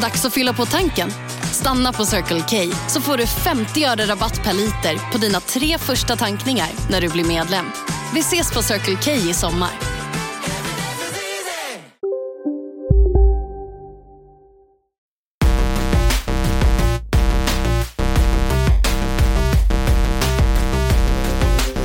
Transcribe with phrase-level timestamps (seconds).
[0.00, 1.10] Dags att fylla på tanken.
[1.52, 5.78] Stanna på Circle K så får du 50 öre rabatt per liter på dina tre
[5.78, 7.66] första tankningar när du blir medlem.
[8.14, 9.70] Vi ses på Circle K i sommar.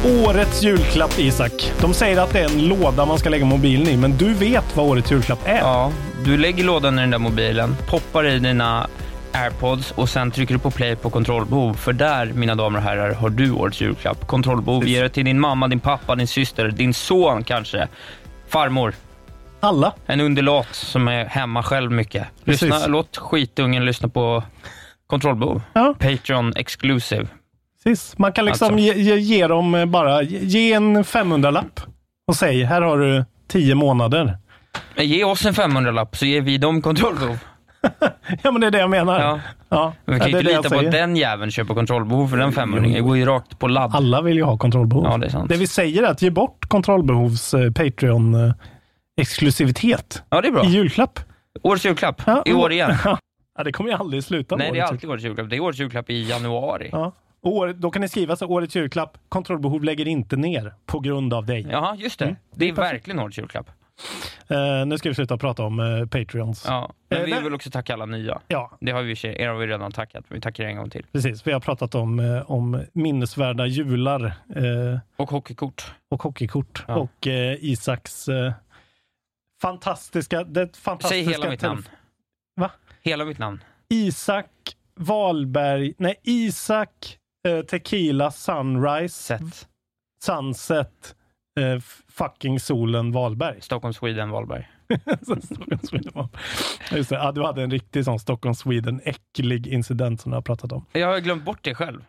[0.06, 1.72] Årets julklapp, Isak.
[1.82, 4.76] De säger att det är en låda man ska lägga mobilen i, men du vet
[4.76, 5.58] vad årets julklapp är.
[5.58, 5.92] Ja,
[6.26, 8.88] du lägger lådan i den där mobilen, poppar i dina
[9.34, 11.74] airpods och sen trycker du på play på kontrollbehov.
[11.74, 14.28] För där, mina damer och herrar, har du årets julklapp.
[14.28, 14.88] Kontrollbehov.
[14.88, 17.88] Ge det till din mamma, din pappa, din syster, din son kanske.
[18.50, 18.94] Farmor.
[19.60, 19.94] Alla.
[20.06, 22.28] En underlat som är hemma själv mycket.
[22.44, 22.88] Lyssna, Precis.
[22.88, 24.44] låt skitungen lyssna på
[25.08, 25.62] kontrollbehov.
[25.74, 25.96] Ja.
[26.00, 27.28] Patreon exclusive.
[27.84, 28.18] Precis.
[28.18, 28.80] Man kan liksom Alltså.
[28.88, 31.80] ge, ge, dem bara, ge- ge en 500-lapp
[32.28, 34.38] och säg, här har du 10 månader.
[34.96, 37.38] Men Ge oss en 500-lapp så ger vi dem kontrollbehov.
[38.44, 39.20] Ja, men det är det jag menar.
[39.22, 39.40] Ja.
[39.70, 42.28] Ja, Vi kan det ju är inte det lita på att den jäveln köper kontrollbehov
[42.28, 43.96] för den 500 Det går ju rakt på ladd.
[43.96, 45.06] Alla vill ju ha kontrollbehov.
[45.06, 45.50] Ja, det är sant.
[45.50, 50.66] Det vi säger är att ge bort kontrollbehovs eh, Patreon-exklusivitet Ja, det är bra.
[50.66, 51.20] i julklapp.
[51.62, 52.22] Årets julklapp.
[52.26, 52.96] Ja, I år igen.
[53.58, 55.50] Ja, det kommer ju aldrig sluta Nej, det är alltid årets julklapp.
[55.50, 56.90] Det är årets julklapp i januari.
[56.92, 57.12] Ja.
[57.42, 61.46] År, då kan ni skriva så årets julklapp, kontrollbehov lägger inte ner på grund av
[61.46, 61.68] dig.
[61.72, 62.26] Jaha, just det.
[62.26, 62.38] Mm.
[62.56, 63.66] Det är verkligen årets julklapp.
[64.48, 66.64] Eh, nu ska vi sluta prata om eh, Patreons.
[66.68, 66.94] Ja.
[67.10, 68.42] Men Eh, vi vill också tacka alla nya.
[68.48, 70.26] Ja, Det har vi, er har vi redan tackat.
[70.28, 71.06] Vi tackar en gång till.
[71.12, 71.48] precis.
[71.48, 74.34] Vi har pratat om, om minnesvärda jular
[75.16, 75.92] Och hockeykort.
[76.10, 76.84] och hockeykort.
[76.88, 76.96] Ja.
[76.96, 77.28] Och
[77.60, 78.30] Isaks
[79.62, 80.44] fantastiska...
[80.44, 81.88] Det fantastiska Säg hela mitt namn.
[82.56, 82.72] Va?
[83.02, 83.64] Hela mitt namn.
[83.90, 84.48] Isak
[84.96, 87.18] Wahlberg, nej Isak
[87.70, 89.68] Tequila Sunrise Sätt.
[90.24, 91.16] Sunset
[91.60, 91.80] eh,
[92.10, 93.58] fucking solen Wahlberg.
[93.62, 94.70] Stockholm, Sweden, Wahlberg.
[95.44, 96.42] Stockholm Sweden Wahlberg.
[96.92, 100.42] Just det, ja, du hade en riktig sån Stockholm Sweden äcklig incident som du har
[100.42, 100.86] pratat om.
[100.92, 102.06] Jag har glömt bort det själv.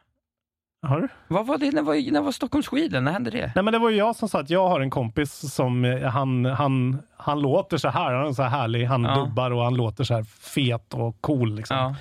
[0.87, 1.09] Har du?
[1.29, 1.71] Vad var det?
[1.73, 3.05] När var, när var Stockholm, Sweden?
[3.05, 3.53] När hände det?
[3.55, 6.03] Nej men det var ju jag som sa att jag har en kompis som eh,
[6.03, 9.15] han, han, han låter så här, han är så här härlig, han Ja.
[9.15, 11.77] dubbar och han låter så här fet och cool liksom.
[11.77, 11.95] Ja.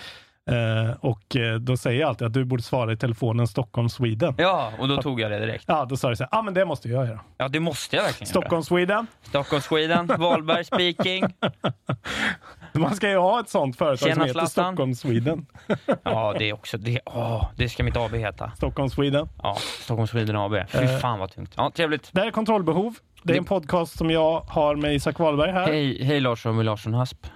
[0.50, 4.36] Eh, och eh, då säger jag alltid att du borde svara i telefonen Stockholm Sweden.
[4.38, 5.64] ja, och då tog jag det direkt.
[5.68, 7.20] Ja, då sa du så ja ah, men det måste jag göra.
[7.38, 8.42] Ja, det måste jag verkligen göra.
[8.42, 9.08] Stockholm Sweden.
[9.22, 11.24] Stockholm, Sweden, Wahlberg speaking.
[12.74, 14.74] Man ska ju ha ett sånt företag Tjena, som heter Zlatan.
[14.74, 15.46] Stockholm Sweden.
[16.04, 17.00] Ja, det är också det.
[17.06, 18.52] Åh, det ska mitt AB heta.
[18.56, 19.30] Stockholm Sweden.
[19.44, 20.54] Ja, Stockholm Sweden AB.
[20.70, 20.98] Fy Eh.
[20.98, 21.54] fan vad tungt.
[21.58, 22.10] Ja, trevligt.
[22.14, 22.96] Det här är Kontrollbehov.
[23.24, 25.68] Det är en podcast som jag har med Isak Wahlberg här.
[25.68, 27.28] Hej, hej Larsson med Larsson Hasp.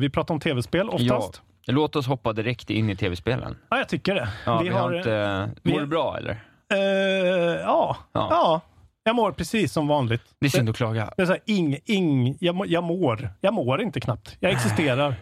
[0.00, 1.08] Vi pratar om tv-spel oftast.
[1.08, 3.56] Ja, låt oss hoppa direkt in i tv-spelen.
[3.70, 4.28] Ja, jag tycker det.
[4.46, 5.50] Ja, vi, har, inte...
[5.62, 6.44] vi- Mår du bra eller?
[6.74, 6.78] Eh,
[7.60, 7.96] ja.
[8.12, 8.28] Ja.
[8.30, 8.60] ja,
[9.04, 10.22] jag mår precis som vanligt.
[10.40, 11.10] Det är synd att klaga.
[11.16, 13.30] Det är så här, ing, ing, jag, må- jag mår.
[13.40, 14.36] Jag mår inte knappt.
[14.40, 15.14] Jag existerar.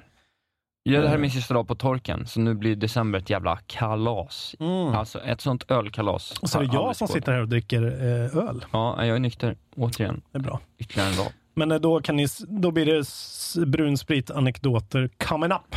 [0.85, 3.59] Ja, det här är min sista dag på torken, så nu blir december ett jävla
[3.67, 4.57] kalas.
[4.61, 4.73] Mm.
[4.95, 6.39] Alltså ett sånt ölkalas.
[6.39, 8.65] Och så är det jag som sitter här och dricker eh, öl.
[8.73, 9.57] Ja, jag är nykter.
[9.77, 10.23] Återigen.
[10.33, 10.61] Det är bra.
[10.79, 11.27] Ytterligare en dag.
[11.55, 15.77] Men eh, då, kan ni, då blir det s- brun sprit-anekdoter coming up.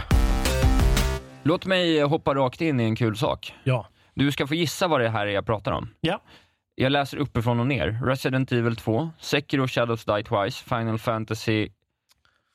[1.48, 3.54] Låt mig hoppa rakt in i en kul sak.
[3.64, 3.88] Ja.
[4.14, 5.90] Du ska få gissa vad det här är jag pratar om.
[6.02, 6.22] Ja.
[6.76, 8.00] Jag läser uppifrån och ner.
[8.04, 11.70] Resident Evil 2, Sekiro Shadows Die Twice, Final Fantasy...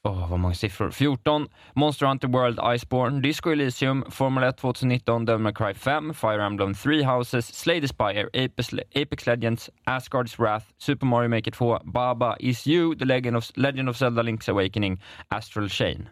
[0.03, 0.91] Åh, vad många siffror.
[0.91, 6.43] 14, Monster Hunter World Iceborne, Disco Elysium, Formel 1 2019, Devil May Cry 5, Fire
[6.43, 11.79] Emblem 3 Houses, Slay the Spire, Apex, Apex Legends, Asgard's Wrath, Super Mario Maker 2,
[11.85, 14.99] Baba Is You, The Legend of, Legend of Zelda Link's Awakening,
[15.31, 16.09] Astral Chain.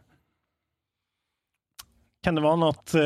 [2.29, 3.01] Kan det vara något eh,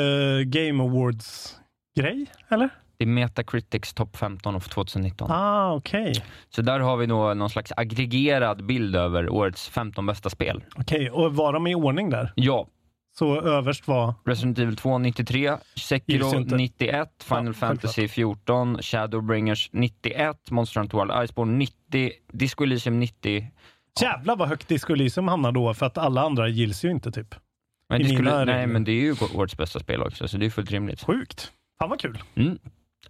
[0.44, 2.26] Game Awards-grej?
[2.48, 2.68] Eller?
[2.98, 5.30] Det är Metacritics topp 15 av 2019.
[5.30, 6.12] Ah, okej.
[6.50, 10.64] Så där har vi då någon slags aggregerad bild över årets 15 bästa spel.
[10.76, 12.32] Okej, och var de i ordning där?
[12.34, 12.66] Ja,
[13.18, 14.14] Så överst var...
[14.24, 16.56] Resident Evil 2 93, Gills ju Sekiro inte.
[16.56, 23.50] 91, Final Ja, Fantasy 14, Shadowbringers 91, Monster Hunter World Iceborne 90, Disco Elysium 90.
[24.02, 27.34] Jävlar vad högt Disco Elysium hamnar då, för att alla andra gills ju inte typ.
[27.92, 28.66] Men det skulle, nej, regler.
[28.66, 31.02] men det är ju årets bästa spel också, så det är fullt rimligt.
[31.04, 31.52] Sjukt.
[31.78, 32.18] Fan vad kul.
[32.34, 32.58] Mm.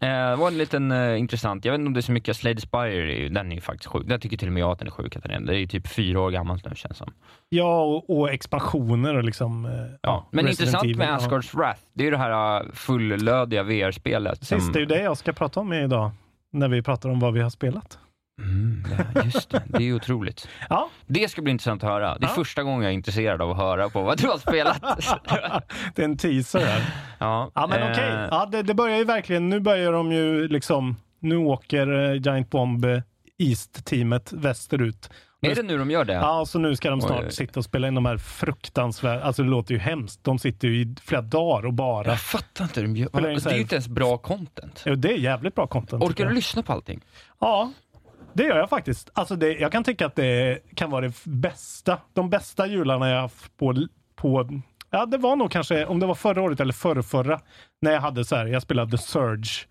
[0.01, 2.61] Eh, var en liten eh, intressant, jag vet inte om det är så mycket, Slade
[2.61, 4.07] Spire, den är ju faktiskt sjuk.
[4.09, 5.17] Jag tycker till och med jag att den är sjuk.
[5.17, 5.41] Att den är.
[5.41, 7.13] Det är ju typ fyra år gammalt nu känns som.
[7.49, 9.65] Ja, och, och expansioner och liksom...
[9.65, 9.71] eh,
[10.03, 10.29] Ja.
[10.31, 11.09] Men Resident intressant Evil, med.
[11.09, 14.41] Asgard's Wrath, det är ju det här uh, fullödiga VR-spelet.
[14.41, 16.11] Precis, det är ju det jag ska prata om idag.
[16.53, 17.99] När vi pratar om vad vi har spelat.
[18.39, 18.85] Mm,
[19.15, 20.49] ja, just det, det är otroligt.
[20.69, 22.19] Ja, Det ska bli intressant att höra.
[22.19, 22.35] Det är Ja.
[22.35, 24.81] första gången jag är intresserad av att höra på vad du har spelat.
[25.95, 26.95] det är en teaser här.
[27.19, 28.29] ja, Ja, men eh, okej.
[28.31, 29.49] Ja, det, det börjar ju verkligen.
[29.49, 30.97] Nu börjar de ju liksom...
[31.21, 33.01] Nu åker eh, Giant Bomb eh,
[33.39, 35.11] East-teamet västerut.
[35.41, 36.13] Är det nu de gör det?
[36.13, 39.23] Ja, så nu ska de snart Oj, sitta och spela in de här fruktansvärda...
[39.23, 40.25] Alltså det låter ju hemskt.
[40.25, 42.07] De sitter ju i flera dagar och bara...
[42.09, 43.09] Jag fattar inte hur de gör.
[43.13, 44.83] Det är ju inte ens bra content.
[44.87, 46.03] Ja, det är jävligt bra content.
[46.03, 47.01] Orkar du lyssna på allting?
[47.41, 47.73] Ja,
[48.35, 49.11] det gör jag faktiskt.
[49.13, 51.99] Alltså det, jag kan tycka att det kan vara det bästa.
[52.13, 54.49] De bästa jularna jag haft på, på
[54.91, 57.41] Ja, det var nog kanske, om det var förra året eller förrförra,
[57.81, 59.67] när jag hade så här, jag spelade The Surge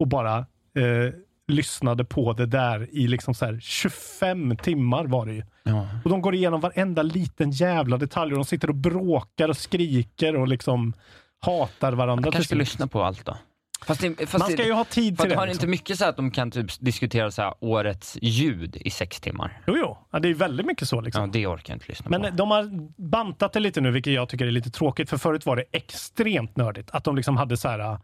[0.00, 1.14] och bara eh,
[1.48, 5.42] lyssnade på det där i liksom så här 25 timmar var det ju.
[5.62, 5.88] Ja.
[6.04, 10.36] Och de går igenom varenda liten jävla detalj och de sitter och bråkar och skriker
[10.36, 10.92] och liksom
[11.40, 12.26] hatar varandra.
[12.26, 13.36] Jag kanske ska lyssna på allt då.
[13.84, 15.34] Fast det, fast Man ska det, ju ha tid till det.
[15.36, 15.56] har liksom.
[15.60, 19.62] inte mycket så att de kan typ diskutera så här årets ljud i sex timmar?
[19.66, 19.98] Jo, jo.
[20.10, 21.00] Ja, det är väldigt mycket så.
[21.00, 21.22] Liksom.
[21.22, 22.30] Ja, det orkar jag inte lyssna Men på.
[22.30, 22.70] de har
[23.02, 25.10] bantat det lite nu, vilket jag tycker är lite tråkigt.
[25.10, 26.90] För förut var det extremt nördigt.
[26.90, 27.98] Att de liksom hade så här, eh,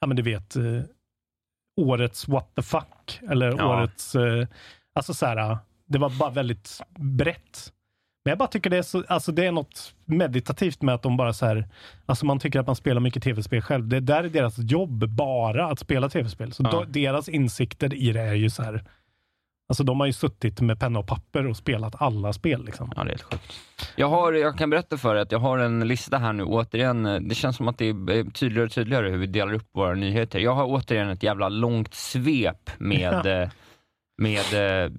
[0.00, 0.62] ja men du vet, eh,
[1.80, 3.20] årets what the fuck.
[3.30, 3.78] Eller Ja.
[3.80, 4.46] årets, eh,
[4.94, 7.72] alltså så här, det var bara väldigt brett.
[8.28, 11.16] Men jag bara tycker det är, så, alltså det är något meditativt med att de
[11.16, 11.68] bara så här,
[12.06, 13.88] alltså man tycker att man spelar mycket tv-spel själv.
[13.88, 16.52] Det där är deras jobb, bara att spela tv-spel.
[16.52, 16.70] Så Ja.
[16.70, 18.84] då, deras insikter i det är ju så här,
[19.68, 22.92] alltså de har ju suttit med penna och papper och spelat alla spel liksom.
[22.96, 23.52] Ja, det är helt sjukt.
[23.96, 27.28] Jag, har, jag kan berätta för dig att jag har en lista här nu, återigen,
[27.28, 30.38] det känns som att det är tydligare och tydligare hur vi delar upp våra nyheter.
[30.38, 33.48] Jag har återigen ett jävla långt svep med, eh,
[34.22, 34.90] med eh,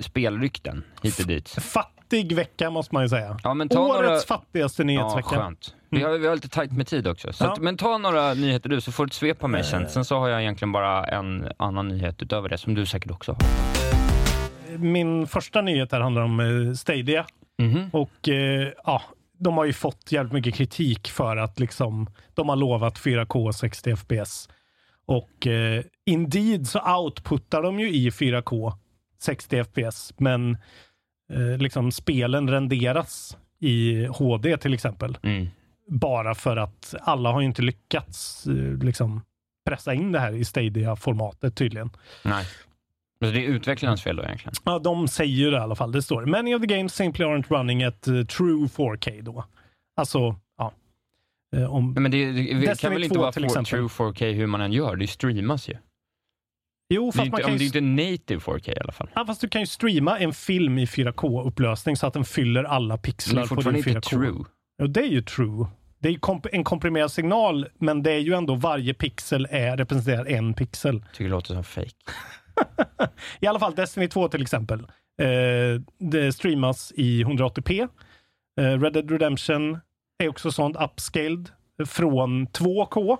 [0.00, 1.48] spelrykten hit och dit.
[2.12, 3.36] Fattig vecka måste man ju säga.
[3.42, 4.18] Ja, men ta Årets några...
[4.40, 5.28] fattigaste Ja, nyhetsvecka.
[5.28, 5.74] skönt.
[5.90, 7.32] Vi har, vi har lite tajt med tid också.
[7.32, 7.52] Så Ja.
[7.52, 9.88] att, men ta några nyheter du, så får du ett svep på mig sen.
[9.88, 13.32] Sen så har jag egentligen bara en annan nyhet utöver det, som du säkert också
[13.32, 13.40] har.
[14.78, 17.26] Min första nyhet här handlar om eh, Stadia.
[17.58, 17.90] Mhm.
[17.92, 19.02] Och eh, ja,
[19.38, 23.54] de har ju fått jävligt mycket kritik för att liksom, de har lovat 4K och
[23.54, 24.48] 60 FPS.
[25.06, 28.72] Och eh, indeed så outputtar de ju i 4K
[29.22, 30.58] 60 FPS, men
[31.32, 35.18] eh, liksom spelen renderas i HD till exempel.
[35.22, 35.46] Mm.
[35.88, 39.20] Bara för att alla har ju inte lyckats eh, liksom
[39.66, 41.90] pressa in det här i Stadia-formatet tydligen.
[42.24, 42.44] Nej.
[43.18, 44.54] Så det är utvecklarens fel då egentligen?
[44.64, 45.92] Ja, de säger det i alla fall.
[45.92, 49.44] Det står Many of the games simply aren't running at eh, true 4K då.
[49.96, 50.72] Alltså, ja.
[51.68, 54.60] Om, Nej, Men det, det, det kan väl inte 2 vara true 4K hur man
[54.60, 54.96] än gör?
[54.96, 55.76] Det streamas ju.
[56.94, 58.80] Jo, Det är, fast, man inte, kan om det ju, är inte native 4K i
[58.80, 59.10] alla fall.
[59.14, 62.88] ja, fast du kan ju streama en film i 4K-upplösning så att den fyller alla
[62.94, 63.96] Men det pixlar är på din fortfarande 4K.
[63.96, 64.44] inte true.
[64.76, 65.66] Ja, det är ju true.
[65.98, 69.76] Det är ju komp- en komprimerad signal, men det är ju ändå varje pixel är,
[69.76, 71.04] representerar en pixel.
[71.12, 71.90] Tycker det låter som fake.
[73.40, 74.80] I alla fall Destiny 2 till exempel.
[75.22, 77.88] Eh, det streamas i 180p.
[78.60, 79.78] Eh, Red Dead Redemption
[80.18, 81.48] är också sånt upscaled
[81.86, 83.18] från 2K.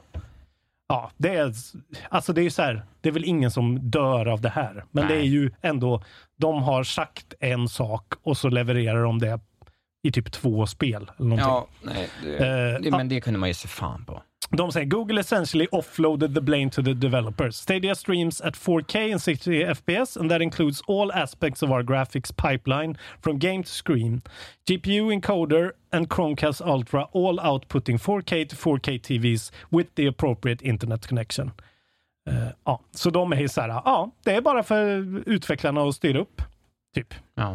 [0.93, 1.55] Ja, det är,
[2.09, 4.85] alltså det är ju så här, det är väl ingen som dör av det här.
[4.91, 5.17] Men Nej.
[5.17, 6.03] det är ju ändå,
[6.37, 9.41] de har sagt en sak och så levererar de det
[10.03, 11.11] i typ två spel.
[11.19, 11.49] Eller någonting.
[11.49, 12.37] Ja, nej, det,
[12.75, 14.23] Eh, det, men det kunde man ge sig fan på.
[14.57, 17.57] De säger Google essentially offloaded the blame to the developers.
[17.57, 22.37] Stadia streams at 4K and 60 FPS and that includes all aspects of our graphics
[22.37, 24.23] pipeline from game to screen.
[24.69, 31.09] GPU encoder and Chromecast Ultra all outputting 4K to 4K TVs with the appropriate internet
[31.09, 31.53] connection.
[32.29, 36.19] Eh, ja, så de är så här, ja, det är bara för utvecklarna att styra
[36.19, 36.43] upp.
[36.95, 37.15] Typ.
[37.35, 37.53] Ja.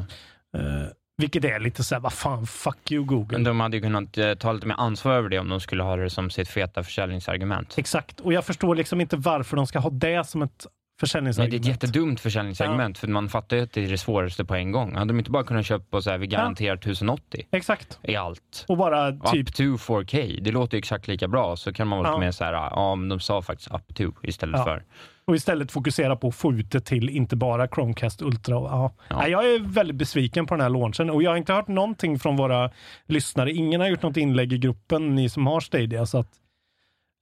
[0.58, 3.38] Eh, vilket är lite så här, vad fan, fuck you Google.
[3.38, 5.84] Men de hade ju kunnat eh, ta lite mer ansvar över det om de skulle
[5.84, 7.78] ha det som sitt feta försäljningsargument.
[7.78, 10.66] Exakt, och jag förstår liksom inte varför de ska ha det som ett
[11.02, 11.66] Men det är försäljningsargument.
[11.66, 14.96] ett jättedumt försäljningsargument, för man fattar ju att det är det svåraste på en gång.
[14.96, 18.00] Hade de inte bara kunnat köpa så här, vi garanterar 1080 Exakt.
[18.04, 18.66] i allt.
[18.68, 21.56] Och bara Och typ Up to 4K, det låter ju exakt lika bra.
[21.56, 22.14] Så kan man vara Ja.
[22.14, 24.64] lite mer så här, ja men de sa faktiskt up to istället Ja.
[24.64, 24.84] för.
[25.26, 28.58] Och istället fokusera på att få ut det till inte bara Chromecast Ultra.
[28.58, 28.94] Och, ja.
[29.10, 29.18] Ja.
[29.18, 32.20] Nej, jag är väldigt besviken på den här launchen och jag har inte hört någonting
[32.20, 32.72] från våra
[33.06, 33.52] lyssnare.
[33.52, 36.06] Ingen har gjort något inlägg i gruppen, ni som har Stadia.
[36.06, 36.30] Så att,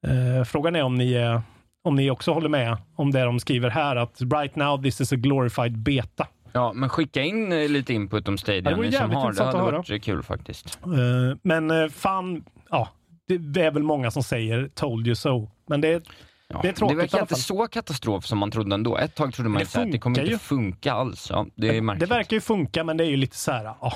[0.07, 1.41] eh, frågan är om ni, är,
[1.85, 5.13] om ni också håller med om det de skriver här, att right now this is
[5.13, 6.27] a glorified beta.
[6.51, 9.19] Ja, men skicka in eh, lite input om Stadia, Ja, det vore ni som jävligt
[9.19, 9.43] har det.
[9.43, 9.77] Hade att höra.
[9.77, 10.79] varit kul faktiskt.
[10.83, 12.89] Eh, men eh, fan, ja,
[13.27, 15.49] det, det är väl många som säger told you so.
[15.67, 16.03] Men det,
[16.47, 16.59] Ja.
[16.61, 18.97] Det är tråkigt det verkar inte så katastrof som man trodde ändå.
[18.97, 21.27] Ett tag trodde man Det ju att det kommer funkar inte funka alls.
[21.29, 23.93] Ja, det det verkar ju funka, men det är ju lite så här, ja.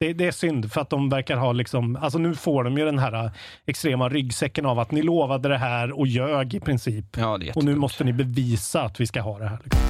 [0.00, 2.84] Det, det är synd för att de verkar ha liksom, alltså nu får de ju
[2.84, 3.30] den här eh,
[3.66, 7.16] extrema ryggsäcken av att ni lovade det här och ljög i princip.
[7.16, 9.58] Ja, Och nu måste ni bevisa att vi ska ha det här.
[9.64, 9.80] Liksom.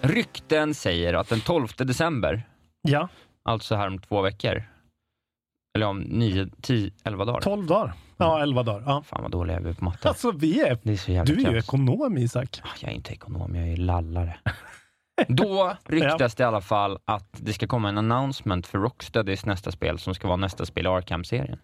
[0.00, 2.42] Rykten säger att den 12 december,
[2.82, 3.08] Ja,
[3.44, 4.62] alltså här om två veckor,
[5.76, 7.40] eller om 9, 10, 11 dagar.
[7.40, 7.92] 12 dagar.
[8.16, 8.82] Ja, 11 dagar.
[8.86, 9.02] Ja.
[9.06, 10.08] Fan vad dåliga vi är på matte.
[10.08, 12.60] Alltså vi är, Det är så du är ju ekonom Isak.
[12.64, 14.38] Ah, Jag är inte ekonom, jag är lallare.
[15.28, 19.72] Då ryktas det i alla fall att det ska komma en announcement för Rocksteadys nästa
[19.72, 21.58] spel som ska vara nästa spel i Arkham-serien.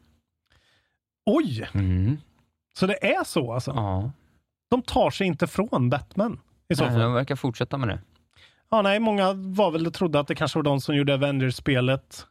[1.26, 2.16] Oj, Mm.
[2.78, 3.71] så det är så alltså?
[3.71, 4.11] Ja,
[4.71, 7.00] De tar sig inte från Batman i så Nej, fall?
[7.00, 7.99] de verkar fortsätta med det.
[8.71, 12.26] Ja, nej, många var väl trodde att det kanske var de som gjorde Avengers-spelet.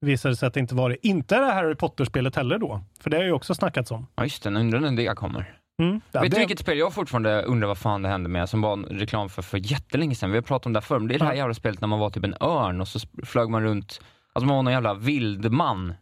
[0.00, 1.06] Visade sig att det inte var det.
[1.06, 4.06] Inte det här Harry Potter-spelet heller då, för det har ju också snackats om.
[4.14, 5.59] Ja just det, undrar när det kommer.
[5.80, 6.00] Mm.
[6.12, 8.60] Ja, Vet det, du vilket spel jag fortfarande undrar vad fan det hände med, som
[8.60, 10.30] var en reklam för för jättelänge sedan?
[10.30, 11.88] Vi har pratat om det här förr, men det är det här jävla spelet när
[11.88, 14.00] man var typ en örn och så flög man runt,
[14.32, 15.94] alltså man var någon jävla vildman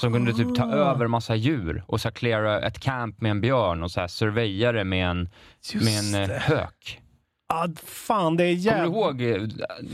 [0.00, 0.72] som kunde typ ta Ah.
[0.74, 4.72] över massa djur och så cleara ett camp med en björn och så här surveya
[4.72, 5.28] det med en,
[5.72, 6.38] Just med en eh, det.
[6.38, 7.00] hök.
[7.50, 9.18] Ah, fan, det är Kommer jävligt...
[9.18, 9.48] du ihåg eh,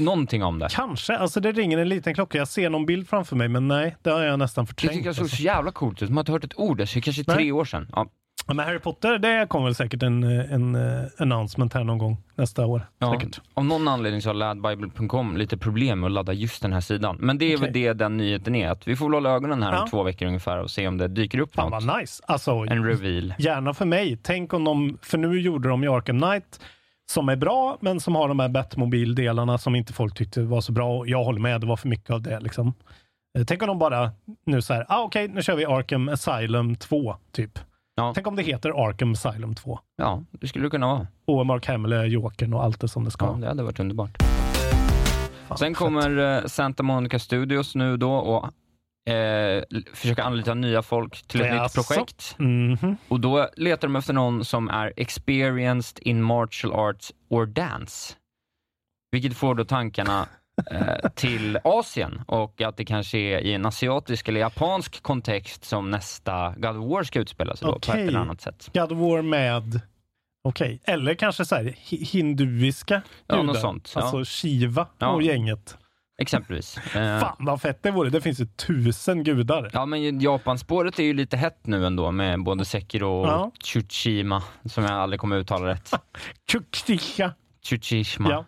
[0.05, 0.69] någonting om det?
[0.71, 1.17] Kanske.
[1.17, 2.39] Alltså det ringer en liten klocka.
[2.39, 4.93] Jag ser någon bild framför mig, men nej, det har jag nästan Det förträngt.
[4.93, 5.37] tycker jag såg alltså.
[5.37, 6.09] så jävla coolt ut.
[6.11, 7.37] Man har inte hört ett ord, det är kanske Nej.
[7.37, 7.89] tre år sedan.
[7.93, 8.07] Ja,
[8.47, 12.17] Men Harry Potter, det kommer väl säkert en, eh, en uh, announcement här någon gång
[12.35, 12.87] nästa år.
[12.99, 13.41] Ja, Säkert.
[13.55, 17.17] av någon anledning så har ladbible.com lite problem med att ladda just den här sidan.
[17.21, 17.83] Men det är väl Okej.
[17.83, 18.69] det den nyheten är.
[18.71, 19.83] Att vi får väl hålla ögonen här Ja.
[19.83, 21.85] om två veckor ungefär och se om det dyker upp Fan något.
[21.85, 22.23] vad nice.
[22.27, 23.35] Alltså, En reveal.
[23.39, 24.19] gärna för mig.
[24.23, 26.61] Tänk om de, för nu gjorde de ju Arkham Knight
[27.11, 30.73] som är bra, men som har de här Batmobil-delarna som inte folk tyckte var så
[30.73, 30.99] bra.
[30.99, 32.41] Och Jag håller med, det var för mycket av det.
[32.41, 32.73] Liksom.
[33.39, 34.11] Eh, Tänk om de bara
[34.47, 37.59] nu så här, ah, okej, nu kör vi Arkham Asylum 2, typ.
[37.97, 38.13] Ja.
[38.15, 39.79] Tänk om det heter Arkham Asylum 2.
[39.97, 41.07] Ja, det skulle det kunna vara.
[41.25, 43.27] Och Mark Hamill är Jokern och allt det som det ska.
[43.27, 44.23] Ja, det hade varit underbart.
[45.49, 48.45] Fan, Sen kommer eh, Santa Monica Studios nu då och
[49.13, 49.63] eh,
[49.95, 52.35] försöka anlita nya folk till ett nytt projekt.
[52.39, 52.97] Mhm.
[53.09, 58.15] Och då letar de efter någon som är experienced in martial arts or dance.
[59.13, 60.27] Vilket får då tankarna
[61.15, 66.55] till Asien och att det kanske är i en asiatisk eller japansk kontext som nästa
[66.57, 68.71] God of War ska utspela sig då, på ett eller annat sätt.
[68.75, 69.81] God of War med,
[70.45, 74.01] okej, eller kanske så här, hi- hinduiska Ja, något sånt, ja.
[74.03, 75.09] Alltså Shiva Ja.
[75.09, 75.77] och gänget.
[76.19, 76.77] Exempelvis.
[76.79, 78.11] Eh, Fan vad fett det vore.
[78.11, 79.71] Det finns ju tusen gudar.
[79.73, 83.51] Ja, men Japanspåret är ju lite hett nu ändå med både Sekiro och Ja.
[83.63, 85.91] Tsushima, som jag aldrig kommer uttala rätt.
[86.51, 87.33] Tjukstika.
[87.65, 88.31] Tsushima.
[88.31, 88.45] Ja.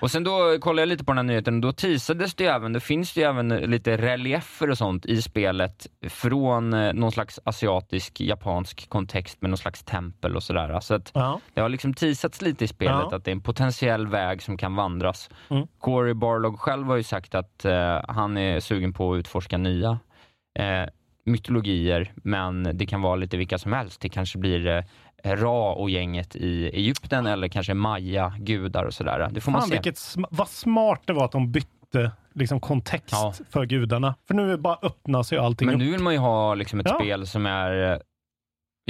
[0.00, 2.50] Och sen då kollade jag lite på den här nyheten och då teasades det ju
[2.50, 7.12] även, det finns det ju även lite reliefer och sånt i spelet från eh, någon
[7.12, 10.80] slags asiatisk, japansk kontext med någon slags tempel och sådär.
[10.80, 11.40] Så att Ja.
[11.54, 13.16] det har liksom teasats lite i spelet Ja.
[13.16, 15.30] att det är en potentiell väg som kan vandras.
[15.50, 15.66] Mm.
[15.78, 19.98] Corey Barlog själv har ju sagt att eh, han är sugen på att utforska nya
[20.58, 20.88] eh,
[21.24, 24.00] mytologier, men det kan vara lite vilka som helst.
[24.00, 24.84] Det kanske blir eh,
[25.24, 29.28] Ra och gänget i Egypten eller kanske Maya, gudar och sådär.
[29.32, 29.74] Det får man Fan se.
[29.74, 33.32] vilket sm- vad smart det var att de bytte liksom kontext Ja.
[33.50, 34.14] för gudarna.
[34.28, 35.78] För nu bara öppnas ju allting Men upp.
[35.80, 36.94] nu vill man ju ha liksom ett Ja.
[36.98, 38.00] spel som är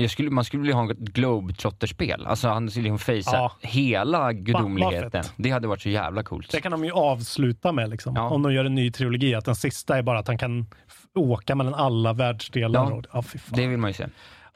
[0.00, 2.26] eh, skulle, man skulle vilja ha ett globetrotter-spel.
[2.26, 3.52] Alltså han skulle liksom facea Ja.
[3.60, 5.24] hela gudomligheten.
[5.36, 6.50] Det hade varit så jävla coolt.
[6.52, 8.16] Det kan de ju avsluta med liksom.
[8.16, 8.28] Ja.
[8.30, 9.34] Om de gör en ny trilogi.
[9.34, 10.66] Att den sista är bara att han kan
[11.14, 12.80] åka mellan alla världsdelar.
[12.90, 12.92] Ja.
[12.96, 13.22] Och, ja.
[13.56, 14.06] Det vill man ju se.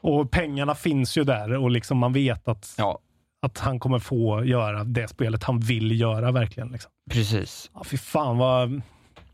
[0.03, 2.99] Och pengarna finns ju där och liksom man vet att, Ja,
[3.45, 6.69] att han kommer få göra det spelet han vill göra verkligen.
[6.69, 6.91] Liksom.
[7.11, 7.71] precis.
[7.73, 8.81] Ja, fy fan vad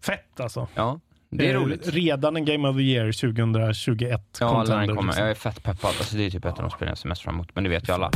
[0.01, 0.67] fett alltså.
[0.75, 0.99] Ja,
[1.31, 1.87] det är Eh, roligt.
[1.87, 4.37] Redan en Game of the Year 2021.
[4.39, 5.03] Ja, contender, den kommer.
[5.07, 5.21] liksom.
[5.23, 5.89] Jag är fett peppad.
[5.89, 7.69] Alltså, det är typ ett av de spelen jag ser mest fram emot, men det
[7.69, 8.11] vet ju alla.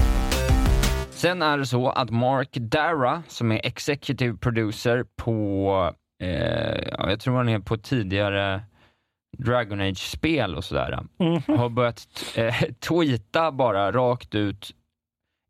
[1.12, 5.92] Sen är det så att Mark Dara, som är executive producer på,
[6.24, 6.30] eh,
[6.92, 8.62] ja, jag tror han är på tidigare
[9.38, 11.58] Dragon Age-spel och sådär, Mhm.
[11.60, 12.56] har börjat eh,
[12.88, 14.72] tweeta bara rakt ut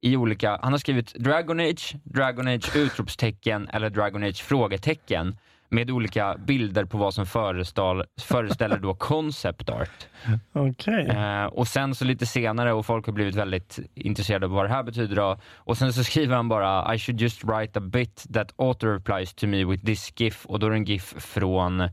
[0.01, 5.37] i olika, han har skrivit Dragon Age, Dragon Age utropstecken eller Dragon Age frågetecken
[5.69, 10.07] med olika bilder på vad som föreställer, då concept art.
[10.53, 11.07] Okej.
[11.07, 14.69] Eh, och sen så lite senare, och folk har blivit väldigt intresserade av vad det
[14.69, 18.25] här betyder då, och sen så skriver han bara I should just write a bit
[18.33, 21.89] that auto replies to me with this GIF, och då är det en GIF från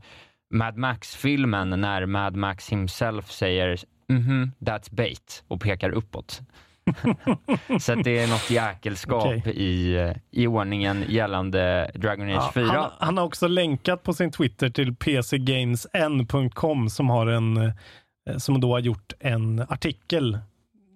[0.51, 3.79] Mad Max-filmen när Mad Max himself säger
[4.09, 6.41] mhm, that's bait och pekar uppåt.
[7.79, 9.53] så att det är något jäkelskap Okej.
[9.55, 9.97] i,
[10.31, 12.65] i ordningen gällande Dragon Age Ja, 4.
[12.65, 18.61] han, han har också länkat på sin Twitter till pcgamesn.com som har en eh, som
[18.61, 20.39] då har gjort en artikel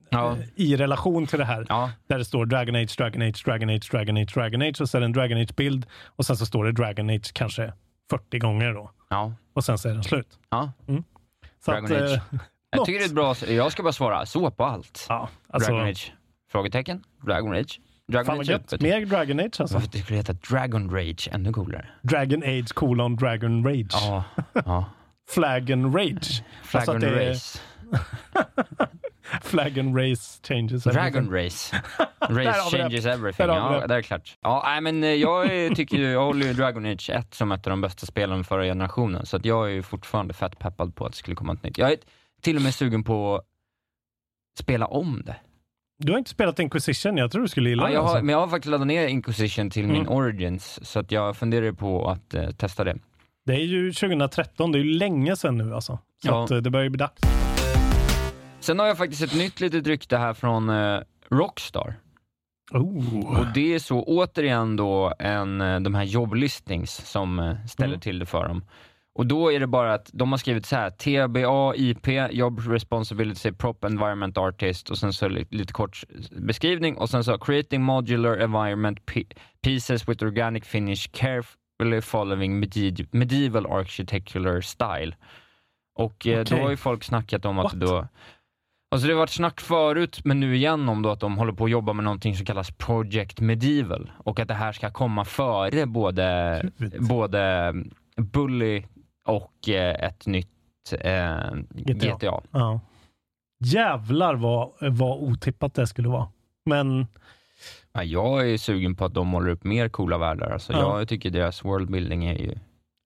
[0.10, 0.32] Ja.
[0.32, 1.66] eh, i relation till det här.
[1.70, 4.90] Ja, Där det står Dragon Age, Dragon Age, Dragon Age, Dragon Age, Dragon Age och
[4.90, 7.74] så är det en Dragon Age-bild och sen så står det Dragon Age kanske
[8.10, 8.92] 40 gånger då.
[9.10, 10.40] ja, Och sen så är den slut.
[10.50, 10.72] ja.
[11.66, 12.12] Så Dragon att, Age.
[12.12, 12.20] eh,
[12.70, 12.86] Jag något.
[12.86, 15.06] tycker det är ett bra, jag ska bara svara så på allt.
[15.10, 16.14] Ja, alltså, Dragon Age?
[16.52, 17.04] Frågetecken?
[17.26, 17.80] Dragon Age?
[18.08, 18.62] Dragon fan vad Age gött.
[18.62, 18.82] öppet.
[18.82, 19.74] Mer Dragon Age alltså.
[19.74, 21.30] Varför skulle det heta Dragon Rage?
[21.32, 21.88] Ännu coolare.
[22.02, 23.88] Dragon Age colon Dragon Rage.
[23.92, 24.24] Ja,
[24.66, 24.86] ja.
[25.30, 26.44] Flagon Rage.
[26.72, 27.60] Alltså Dragon att det är- Race.
[29.44, 31.32] Flagon Race changes Dragon everything.
[31.46, 31.76] Race.
[32.20, 32.84] Där Race det.
[32.84, 33.48] changes everything.
[33.48, 33.96] Ja, det.
[33.96, 34.38] är klart.
[34.42, 37.68] Ja, nej, men eh, jag tycker ju, jag håller ju Dragon Age 1 som ett
[37.68, 41.06] av de bästa spelen förra generationen, så att jag är ju fortfarande fett peppad på
[41.06, 41.78] att det skulle komma ett nytt.
[41.78, 41.98] Jag är
[42.42, 43.44] till och med sugen på att
[44.60, 45.36] spela om det.
[45.98, 47.94] Du har inte spelat Inquisition, jag tror du skulle gilla Ja, det.
[47.94, 48.24] jag har, alltså.
[48.26, 50.10] men jag har faktiskt laddat ner Inquisition till min Mm.
[50.14, 52.98] Origins, så att jag funderar på att eh, testa det.
[53.46, 56.00] Det är ju 2013, det är ju länge sedan nu alltså.
[56.24, 56.44] Så Ja.
[56.44, 57.22] att, eh, det börjar ju bli dags.
[58.66, 61.94] Sen har jag faktiskt ett nytt litet rykte här från eh, Rockstar.
[62.74, 63.40] Oh.
[63.40, 68.00] Och det är så återigen då en, eh, de här jobblistings som eh, ställer Mm.
[68.00, 68.66] till det för dem.
[69.16, 73.52] Och då är det bara att de har skrivit så här, TBA, IP, Job Responsibility,
[73.52, 79.00] Prop Environment Artist och sen så lite, kort beskrivning och sen så Creating Modular Environment
[79.62, 85.16] Pieces with Organic Finish Carefully Following medieval, medieval Architectural Style.
[85.96, 87.82] Och eh, då har ju folk snackat om att What?
[87.82, 88.08] då
[88.96, 91.66] Alltså det har varit snack förut, men nu igen om då att de håller på
[91.66, 95.86] att jobba med någonting som kallas Project Medieval och att det här ska komma före
[95.86, 96.64] både,
[97.00, 97.74] både
[98.18, 98.84] Bully
[99.28, 100.48] och eh, ett nytt
[101.00, 101.38] eh,
[101.70, 102.16] GTA.
[102.16, 102.42] GTA.
[102.52, 102.80] Ja.
[103.64, 106.28] Jävlar vad, vad otippat det skulle vara.
[106.66, 107.08] Men
[107.94, 110.50] Ja, jag är sugen på att de målar upp mer coola världar.
[110.50, 111.00] Alltså, Ja.
[111.00, 112.56] Jag tycker deras worldbuilding är ju...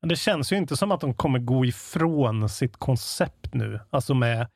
[0.01, 3.79] det känns ju inte som att de kommer gå ifrån sitt koncept nu.
[3.89, 4.47] Alltså med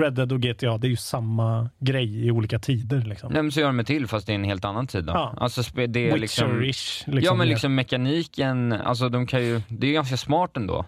[0.00, 3.00] Red Dead och GTA, det är ju samma grej i olika tider.
[3.00, 3.32] Liksom.
[3.32, 5.04] Nej, men så gör de det till fast det är en helt annan tid.
[5.04, 5.12] Då.
[5.12, 5.34] Ja.
[5.36, 6.60] Alltså, det är liksom...
[6.60, 9.60] Liksom Ja, men liksom mekaniken, alltså de kan ju...
[9.68, 10.84] Det är ganska smart ändå.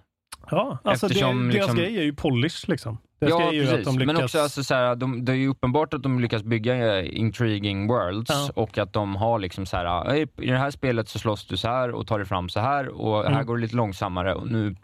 [0.51, 2.99] Ja, alltså eftersom det, deras liksom- grej är ju polish liksom.
[3.20, 3.79] Deras Ja, ju precis.
[3.79, 4.14] att de lyckas...
[4.14, 7.18] Men också alltså, så här, de, det är ju uppenbart att de lyckas bygga eh,
[7.20, 8.51] intriguing worlds Ja.
[8.62, 11.57] och att de har liksom så här, "Ey, i det här spelet så slåss du
[11.57, 13.46] så här och tar dig fram så här och här Mm.
[13.46, 14.77] går det lite långsammare och nu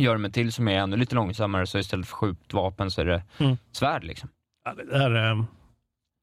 [0.00, 3.04] gör de ett till som är ännu lite långsammare så istället för skjutvapen så är
[3.04, 3.56] det Mm.
[3.72, 4.28] svärd liksom.
[4.64, 5.44] Ja, det, där, eh,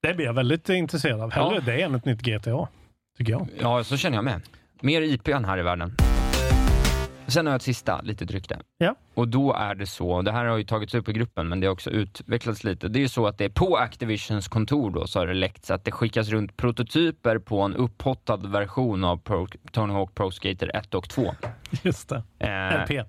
[0.01, 1.31] det blir jag väldigt intresserad av.
[1.31, 1.61] Hellre Ja.
[1.65, 2.67] det än ett nytt GTA,
[3.17, 3.47] tycker jag.
[3.61, 4.41] Ja, så känner jag med.
[4.81, 5.93] Mer IP än här i världen.
[7.27, 8.59] Sen har jag ett sista litet rykte.
[8.77, 8.95] Ja.
[9.13, 11.67] Och då är det så, det här har ju tagits upp i gruppen, men det
[11.67, 12.87] har också utvecklats lite.
[12.87, 15.71] Det är ju så att det är på Activisions kontor då, så har det läckts
[15.71, 20.75] att det skickas runt prototyper på en upphottad version av Pro, Tony Hawk Pro Skater
[20.75, 21.33] 1 och 2.
[21.83, 22.23] Just det.
[22.39, 23.05] Eh, LP.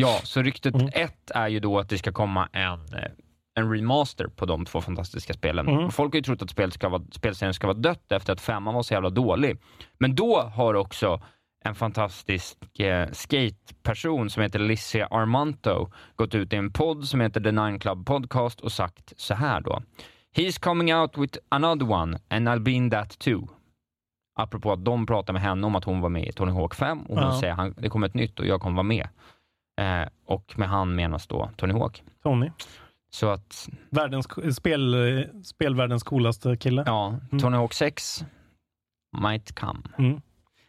[0.00, 0.88] Ja, så ryktet Mm.
[0.92, 3.10] ett är ju då att det ska komma en, eh,
[3.54, 5.68] en remaster på de två fantastiska spelen.
[5.68, 5.90] Mm.
[5.90, 8.74] Folk har ju trott att spelet ska vara, spelserien ska vara dött efter att femman
[8.74, 9.58] var så jävla dålig.
[9.98, 11.20] Men då har också
[11.64, 17.40] en fantastisk eh, skateperson som heter Lissia Armanto gått ut i en podd som heter
[17.40, 19.82] The Nine Club Podcast och sagt så här då.
[20.36, 23.48] He's coming out with another one and I'll be in that too.
[24.40, 27.02] Apropå att de pratar med henne om att hon var med i Tony Hawk 5
[27.02, 27.40] och hon Ja.
[27.40, 29.08] säger att det kommer ett nytt och jag kommer vara med.
[29.78, 32.02] Eh, och med han menas då Tony Hawk.
[32.22, 32.50] Tony.
[33.10, 34.96] Så att, Världens, spel,
[35.44, 36.82] spelvärldens coolaste kille.
[36.86, 37.38] ja, Mm.
[37.38, 38.24] Tony Hawk 6
[39.22, 39.80] might come.
[39.98, 40.20] Mm.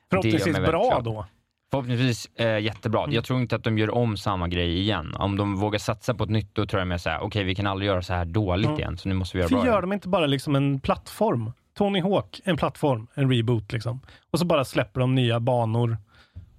[0.10, 1.26] Förhoppningsvis bra då.
[1.72, 3.04] Förhoppningsvis eh, jättebra.
[3.04, 3.16] Mm.
[3.16, 5.16] Jag tror inte att de gör om samma grej igen.
[5.16, 7.68] Om de vågar satsa på ett nytt, då tror jag mer såhär, okej vi kan
[7.68, 8.80] aldrig göra så här dåligt Mm.
[8.80, 9.66] igen, så nu måste vi göra Varför bra.
[9.66, 9.90] gör igen.
[9.90, 11.52] de inte bara liksom en plattform?
[11.78, 14.00] Tony Hawk, en plattform, en reboot liksom.
[14.32, 15.98] Och så bara släpper de nya banor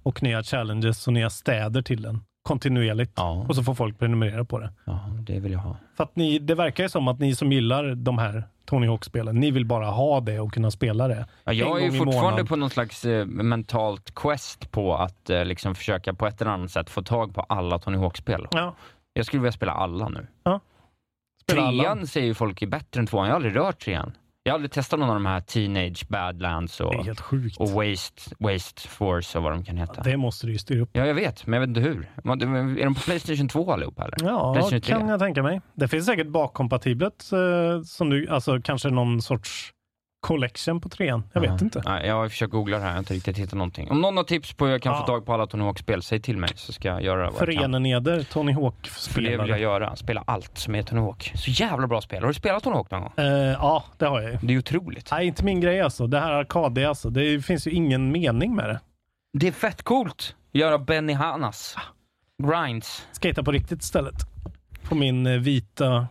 [0.03, 3.13] och nya challenges och nya städer till den kontinuerligt.
[3.15, 4.69] Ja, Och så får folk prenumerera på det.
[4.85, 5.75] ja, det vill jag ha.
[5.97, 9.35] För att ni, det verkar ju som att ni som gillar de här Tony Hawk-spelen,
[9.35, 11.25] ni vill bara ha det och kunna spela det.
[11.43, 15.75] Ja, jag är ju fortfarande på någon slags eh, mentalt quest på att eh, liksom
[15.75, 18.47] försöka på ett eller annat sätt få tag på alla Tony Hawk-spel.
[18.51, 18.75] Ja,
[19.13, 20.27] Jag skulle vilja spela alla nu.
[21.43, 21.83] spela alla.
[21.83, 23.25] Trean säger ju folk är bättre än tvåan.
[23.25, 24.11] Jag har aldrig rört trean.
[24.43, 27.07] Jag har aldrig testat någon av de här Teenage Badlands Det och,
[27.57, 30.01] och Waste, Waste Force och vad de kan heta.
[30.01, 30.89] Det måste du ju styra upp.
[30.93, 32.11] Ja, jag vet, men jag vet inte hur.
[32.79, 34.17] Är de på Playstation 2 allihopa eller?
[34.29, 34.79] Ja, 3?
[34.81, 35.61] kan jag tänka mig.
[35.73, 39.71] Det finns säkert bakkompatibelt, eh, som du, alltså kanske någon sorts
[40.21, 41.23] collection på trean.
[41.33, 41.81] Jag vet inte.
[41.85, 43.91] Nej, jag har försökt googla det här, jag har inte riktigt hittat någonting.
[43.91, 46.19] Om någon har tips på hur jag kan få tag på alla Tony Hawk-spel, säg
[46.19, 47.45] till mig så ska jag göra vad jag kan.
[47.45, 48.53] Förenen eder, Tony
[48.83, 51.31] För det vill jag göra, spela allt som är Tony Hawk.
[51.35, 52.21] Så jävla bra spel.
[52.21, 53.11] Har du spelat Tony Hawk någon gång?
[53.17, 54.37] Eh, ja, det har jag ju.
[54.41, 55.11] Det är otroligt.
[55.11, 56.07] Nej, inte min grej alltså.
[56.07, 57.09] Det här arkadiga alltså.
[57.09, 58.79] Det finns ju ingen mening med det.
[59.33, 60.35] Det är fett coolt.
[60.51, 61.75] Göra Benny Hanas.
[62.43, 63.07] Grinds.
[63.11, 64.15] Skata på riktigt istället.
[64.83, 66.07] På min eh, vita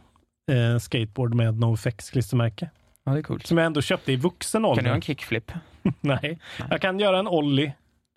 [0.50, 2.70] eh, skateboard med NoFX klistermärke.
[3.04, 3.46] Ja, det är coolt.
[3.46, 4.76] Som jag ändå köpte i vuxen ålder.
[4.76, 5.52] Kan du göra en kickflip?
[6.00, 6.38] Nej,
[6.70, 7.72] jag kan göra en ollie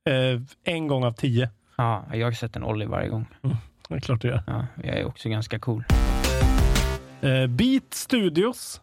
[0.10, 0.42] eh,
[0.74, 1.50] en gång av tio.
[1.78, 3.26] Ja, jag har sett en Ollie varje gång.
[3.90, 4.44] Det är klart du gör.
[4.48, 5.84] Ja, jag är också ganska cool.
[7.22, 8.82] Eh, Beat Studios,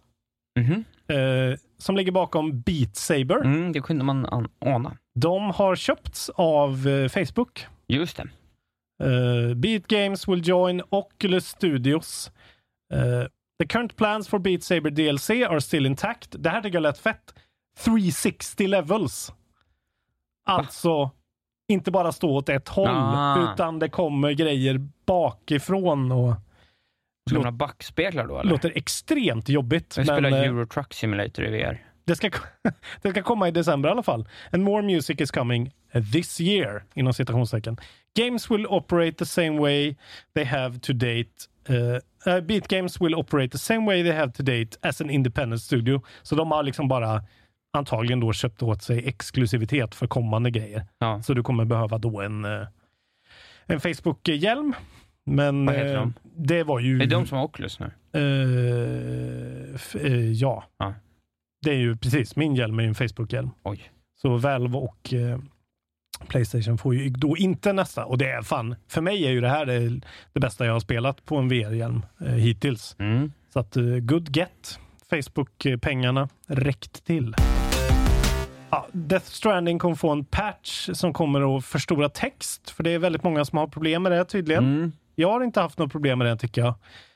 [0.61, 0.85] Mhm.
[1.09, 3.37] eh, som ligger bakom Beat Saber.
[3.45, 4.97] Mm, det kunde man an- ana.
[5.15, 7.67] De har köpts av eh, Facebook.
[7.89, 8.29] Just det.
[9.05, 12.31] Uh, Beat Games will join Oculus Studios.
[12.95, 13.27] Uh,
[13.61, 16.35] the current plans for Beat Saber DLC are still intact.
[16.39, 17.35] Det här tycker jag lät fett.
[17.85, 19.33] 360 levels.
[20.45, 21.11] Alltså,
[21.69, 23.53] inte bara stå åt ett håll, Ah.
[23.55, 26.35] utan det kommer grejer bakifrån och
[27.29, 28.51] Ska man ha backspeglar då eller?
[28.51, 29.95] låter extremt jobbigt.
[29.97, 31.85] Jag men, spelar eh, Euro Truck Simulator i VR.
[32.05, 32.31] det, ska,
[33.03, 34.29] det ska komma i december i alla fall.
[34.53, 35.73] And more music is coming
[36.13, 37.77] this year, inom citationstecken.
[38.19, 39.97] Games will operate the same way
[40.35, 41.31] they have to date.
[41.71, 41.77] Uh,
[42.35, 45.63] uh, Beat Games will operate the same way they have to date as an independent
[45.63, 46.03] studio.
[46.23, 47.23] Så de har liksom bara
[47.79, 50.87] antagligen då köpt åt sig exklusivitet för kommande grejer.
[50.99, 51.23] Ja.
[51.23, 52.67] Så du kommer behöva då en, eh,
[53.67, 54.73] en Facebook-hjälm.
[55.27, 56.15] Men Vad heter eh, de?
[56.23, 56.95] det var ju...
[56.97, 57.87] Är det de som har Oculus nu?
[58.51, 60.65] Eh, f- eh, ja.
[60.79, 60.95] Ja.
[61.63, 63.51] Det är ju precis, min hjälm är ju en Facebook-hjälm.
[63.63, 63.91] Oj.
[64.23, 65.39] Så Valve och eh,
[66.29, 68.05] Playstation får ju då inte nästa.
[68.05, 70.01] Och det är fan, för mig är ju det här det,
[70.33, 72.97] det bästa jag har spelat på en VR-hjälm eh, hittills.
[72.99, 73.33] Mm.
[73.53, 74.79] Så att eh, good get.
[75.11, 77.35] Facebook-pengarna räckt till.
[78.71, 82.99] Ja, Death Stranding kommer få en patch som kommer att förstora text, för det är
[82.99, 84.65] väldigt många som har problem med det tydligen.
[84.65, 84.93] Mm.
[85.15, 86.75] Jag har inte haft något problem med det tycker jag.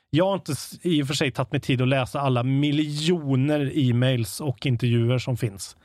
[0.09, 4.41] Jag har inte i och för sig tagit mig tid att läsa alla miljoner e-mails
[4.41, 5.77] och intervjuer som finns.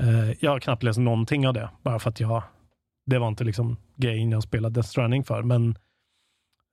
[0.00, 2.42] Eh, jag har knappt läst någonting av det, bara för att jag,
[3.06, 5.42] det var inte liksom grejen jag spelade Death Stranding för.
[5.42, 5.78] Men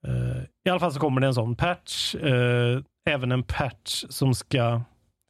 [0.08, 2.16] eh, i alla fall så kommer det en sån patch.
[2.16, 4.82] Eh, även en patch som ska,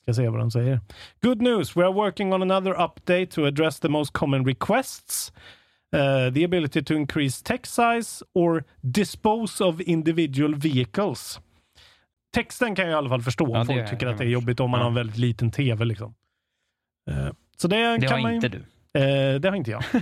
[0.04, 0.80] ska se vad de säger.
[1.22, 5.34] Good news, we are working on another update to address the most common requests.
[5.96, 11.40] Uh, the ability to increase text size or dispose of individual vehicles.
[12.36, 14.28] Texten kan jag i alla fall förstå Ja, om det folk tycker att det är
[14.30, 14.84] jobbigt om man Ja.
[14.84, 15.86] har en väldigt liten tv.
[15.86, 16.14] Liksom.
[17.10, 17.30] Eh,
[17.62, 18.58] så det, Det kan har man, inte du.
[18.94, 19.84] Eh, det har inte jag.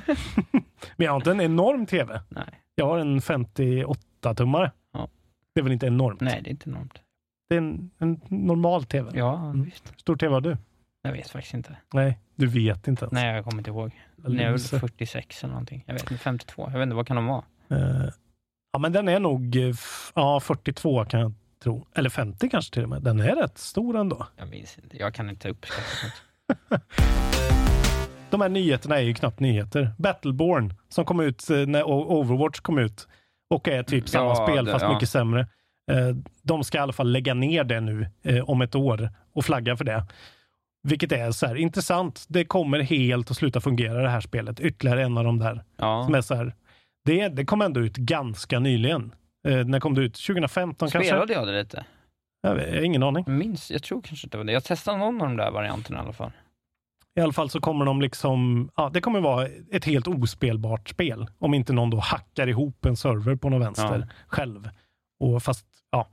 [0.95, 2.21] Men jag har inte en enorm tv.
[2.29, 2.61] Nej.
[2.75, 4.71] Jag har en 58-tummare.
[4.93, 5.07] Ja.
[5.53, 6.21] Det är väl inte enormt?
[6.21, 7.01] Nej, det är inte enormt.
[7.49, 9.11] Det är en, en normal tv.
[9.13, 9.63] Ja, Mm.
[9.63, 9.93] visst.
[9.99, 10.57] Stor tv har du?
[11.01, 11.77] Jag vet faktiskt inte.
[11.93, 13.11] Nej, du vet inte ens.
[13.13, 13.91] Nej, jag kommer inte ihåg.
[14.15, 15.83] Nej, jag väl 46 eller någonting.
[15.87, 16.69] Jag vet inte, 52.
[16.71, 17.43] Jag vet inte, vad kan de vara?
[17.69, 18.09] Eh,
[18.73, 19.73] ja, men den är nog eh,
[20.15, 21.87] ja, 42 kan jag tro.
[21.95, 23.01] Eller 50 kanske till och med.
[23.03, 24.27] Den är rätt stor ändå.
[24.37, 24.97] Jag minns inte.
[24.97, 26.13] Jag kan inte uppskatta sånt.
[28.29, 29.91] De här nyheterna är ju knappt nyheter.
[29.97, 33.07] Battleborn som kom ut eh, när Overwatch kom ut
[33.49, 34.93] och är typ samma Ja, spel det- fast ja.
[34.93, 35.39] mycket sämre.
[35.91, 39.45] Eh, De ska i alla fall lägga ner det nu eh, om ett år och
[39.45, 40.05] flagga för det.
[40.87, 42.25] Vilket är så här intressant.
[42.27, 44.59] Det kommer helt att sluta fungera det här spelet.
[44.59, 46.03] Ytterligare en av de där Ja.
[46.05, 46.53] som är så här.
[47.05, 49.11] Det, det kom ändå ut ganska nyligen.
[49.47, 50.13] Eh, när kom det ut?
[50.13, 51.09] 2015 kanske?
[51.09, 51.85] Spelade jag det lite?
[52.45, 53.23] Jag, vet, jag har ingen aning.
[53.27, 54.51] Minns, jag tror kanske inte det var det.
[54.51, 56.31] Jag testade någon av de där varianterna i alla fall.
[57.17, 61.27] I alla fall så kommer de liksom, ja, det kommer vara ett helt ospelbart spel.
[61.39, 64.15] Om inte någon då hackar ihop en server på något vänster Ja.
[64.27, 64.69] själv.
[65.19, 66.07] Och fast, ja.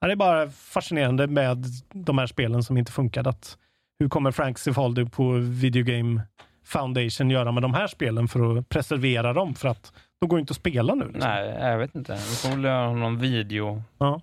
[0.00, 3.30] Det är bara fascinerande med de här spelen som inte funkade.
[3.30, 3.58] Att
[3.98, 6.20] hur kommer Frank Cifaldi på Video Game
[6.64, 9.54] Foundation göra med de här spelen för att preservera dem?
[9.54, 11.04] För att de går inte att spela nu.
[11.04, 11.30] Liksom.
[11.30, 12.12] Nej, jag vet inte.
[12.12, 14.20] Vi får väl göra någon video Ja.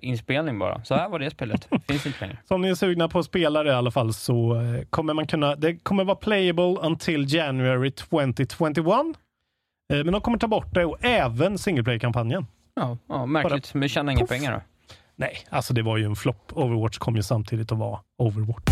[0.00, 0.84] Inspelning bara.
[0.84, 1.68] Så här var det spelet.
[1.88, 2.38] Finns inte längre.
[2.48, 5.14] Så om ni är sugna på att spela det i alla fall så eh, kommer
[5.14, 8.86] man kunna, det kommer vara playable until January 2021.
[9.92, 12.46] Eh, Men de kommer ta bort det och även single play-kampanjen.
[12.74, 13.74] Ja, ja märkligt.
[13.74, 14.60] Men tjänar inga pengar då.
[15.16, 16.52] Nej, alltså det var ju en flopp.
[16.52, 18.62] Overwatch kom ju samtidigt att vara Overwatch.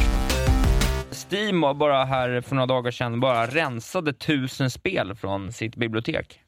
[1.30, 6.40] Steam var bara här för några dagar sedan bara rensade tusen spel från sitt bibliotek.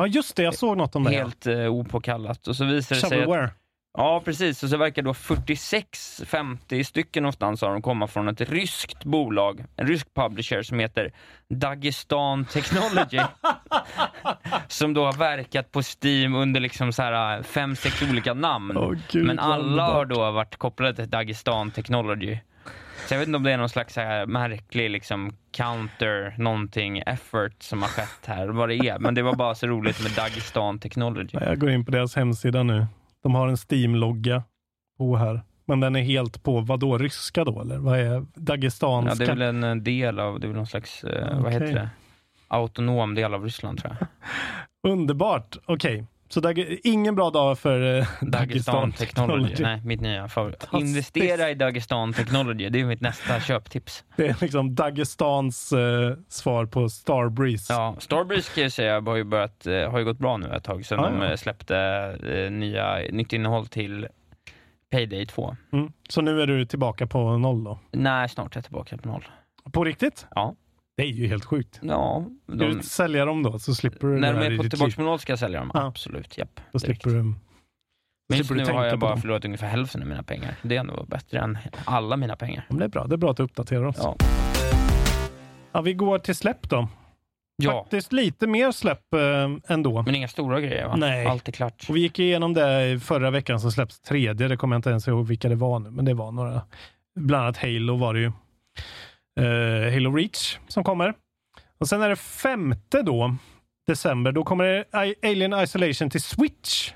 [0.00, 0.42] Ja, just det.
[0.42, 1.10] Jag såg något om det.
[1.10, 2.48] Helt eh, opåkallat.
[2.48, 3.50] Och så visade det sig att.
[3.98, 4.62] Ja, precis.
[4.62, 9.86] Och så verkar då 46-50 stycken någonstans av dem komma från ett ryskt bolag, en
[9.86, 11.12] rysk publisher som heter
[11.48, 13.20] Dagestan Technology.
[14.68, 18.76] som då har verkat på Steam under liksom så här fem, sex olika namn.
[18.76, 22.38] Åh, Gud, Men alla har då varit kopplade till Dagestan Technology.
[23.06, 27.62] Så jag vet inte om det är någon slags här märklig liksom counter någonting effort
[27.62, 28.98] som har skett här, vad det är.
[28.98, 31.38] Men det var bara så roligt med Dagestan Technology.
[31.40, 32.86] Jag går in på deras hemsida nu.
[33.22, 34.42] De har en Steam-logga
[34.98, 35.40] på här.
[35.66, 37.78] Men den är helt på, vad då ryska då eller?
[37.78, 39.14] Vad är Ja, dagestanska?
[39.14, 41.72] det är väl en eh, del av, det är väl någon slags, eh, vad heter
[41.74, 41.90] det?
[42.48, 44.08] Autonom del av Ryssland tror jag.
[44.92, 45.56] Underbart.
[45.66, 49.62] Okej, så Dag- ingen bra dag för eh, Dagestan Dagestan Technology.
[49.62, 50.68] Nej, mitt nya favorit.
[50.72, 54.04] Investera i Dagestan Technology, det är mitt nästa köptips.
[54.16, 57.72] Det är liksom Dagestans eh, svar på Starbreeze.
[57.72, 60.64] Ja, Starbreeze kan jag säga har ju, börjat, eh, har ju gått bra nu ett
[60.64, 61.30] tag sedan Ja, de ja.
[61.30, 61.76] eh, släppte
[62.34, 64.06] eh, nya, nytt innehåll till
[64.90, 65.56] Payday 2.
[65.72, 65.92] Mm.
[66.08, 67.78] Så nu är du tillbaka på noll då?
[67.92, 69.24] Nej, snart är jag tillbaka på noll.
[69.72, 70.26] På riktigt?
[70.34, 70.54] Ja.
[71.00, 71.80] Det är ju helt sjukt.
[71.82, 75.32] Ja, de, du sälja dem då så slipper du när de är på tillbaka ska
[75.32, 75.70] jag sälja dem.
[75.74, 75.86] Ja.
[75.86, 76.60] Absolut, japp.
[76.72, 77.22] Då slipper du...
[78.28, 79.20] Men just nu har jag bara dem.
[79.20, 80.56] förlorat ungefär hälften av mina pengar.
[80.62, 82.66] Det är ändå bättre än alla mina pengar.
[82.68, 83.06] Men det är bra.
[83.06, 83.96] Det är bra att du uppdaterar oss.
[83.98, 84.16] Ja.
[85.72, 86.88] Ja, vi går till släpp då.
[87.56, 90.02] Ja, Faktiskt lite mer släpp eh, ändå.
[90.02, 90.96] men inga stora grejer va?
[90.96, 91.26] Nej.
[91.26, 91.86] Allt är klart.
[91.88, 94.48] Och vi gick igenom det i förra veckan som släpps tredje.
[94.48, 96.62] Det kommer jag inte ens ihåg vilka det var nu, men det var några.
[97.20, 98.32] Bland annat Halo var det ju.
[99.40, 101.14] Eh, Halo Reach som kommer.
[101.78, 103.36] Och sen är det femte då,
[103.86, 104.84] december, då kommer det
[105.22, 106.92] Alien Isolation till Switch.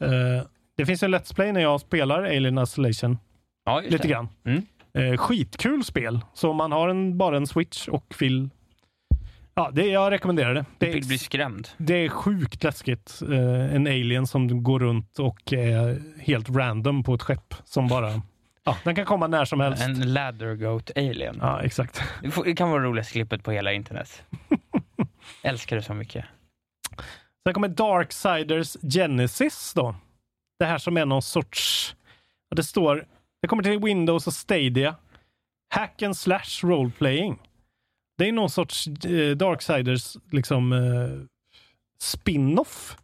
[0.00, 3.18] Eh, det finns en Let's Play när jag spelar Alien Isolation.
[3.64, 4.08] Ja, Lite det.
[4.08, 4.28] grann.
[4.44, 4.62] Mm.
[4.94, 6.20] Eh, skitkul spel.
[6.34, 8.50] Så om man har en, bara en Switch och vill...
[9.54, 10.64] Ja, det, jag rekommenderar det.
[10.78, 11.68] Det Du är, vill bli skrämd.
[11.76, 13.22] det är sjukt läskigt.
[13.30, 18.22] Eh, en alien som går runt och är helt random på ett skepp som bara...
[18.64, 19.82] Ja, den kan komma när som helst.
[19.82, 21.38] En ladder goat alien.
[21.40, 22.02] Ja, exakt.
[22.22, 24.22] Det får- Det kan vara det roligaste klippet på hela internet.
[25.42, 26.24] Älskar det så mycket.
[27.44, 29.94] Sen kommer Darksiders Genesis då.
[30.58, 31.96] Det här som är någon sorts...
[32.56, 33.06] Det står...
[33.42, 34.96] Det kommer till Windows och Stadia.
[35.74, 37.38] Hack and slash role playing.
[38.18, 41.26] Det är någon sorts eh, Darksiders liksom eh,
[42.00, 42.96] spin-off.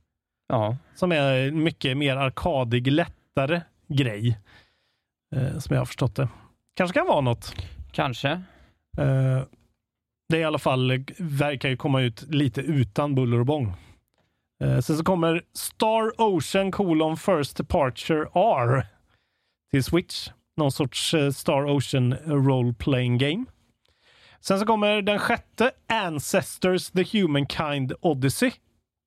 [0.48, 4.38] Ja, Som är mycket mer arkadig, lättare grej.
[5.36, 6.28] Eh, som jag har förstått det.
[6.76, 7.54] Kanske kan vara något.
[7.92, 8.30] kanske.
[8.98, 9.42] Eh,
[10.28, 13.74] det i alla fall, verkar ju komma ut lite utan buller och bång.
[14.64, 18.86] Eh, sen så kommer Star Ocean colon First Departure R
[19.70, 20.28] till Switch.
[20.56, 23.44] Någon sorts Star Ocean role playing game.
[24.40, 28.52] Sen så kommer den sjätte Ancestors The Humankind Odyssey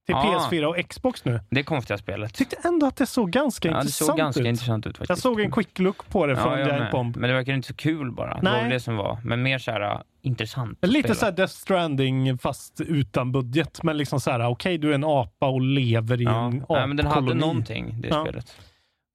[0.06, 0.48] till Ah.
[0.52, 1.40] PS4 och Xbox nu.
[1.50, 2.34] Det konstiga spelet.
[2.34, 4.48] Tyckte ändå att det såg ganska Ja, det intressant såg ganska ut.
[4.48, 5.10] intressant ut faktiskt.
[5.10, 6.92] Jag såg en quick look på det från ja, Giant.
[6.92, 7.18] Bomb.
[7.18, 8.38] Men det verkar inte så kul bara.
[8.42, 8.70] Det var Nej.
[8.70, 9.18] det som var.
[9.26, 10.78] Men mer så här uh, intressant.
[10.82, 11.16] Lite spela.
[11.16, 13.84] så här Death Stranding fast utan budget.
[13.84, 16.46] Men liksom så här, okej du är en apa och lever i Ja.
[16.46, 17.40] en Nej, men den hade apkoloni.
[17.42, 18.24] någonting, det Ja.
[18.24, 18.56] spelet.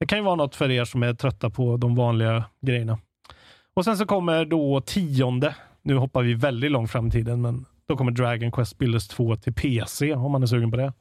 [0.01, 2.99] Det kan ju vara något för er som är trötta på de vanliga grejerna.
[3.75, 7.65] Och sen så kommer då tionde, nu hoppar vi väldigt långt fram i tiden, men
[7.89, 10.93] då kommer Dragon Quest Builders 2 till PC om man är sugen på det.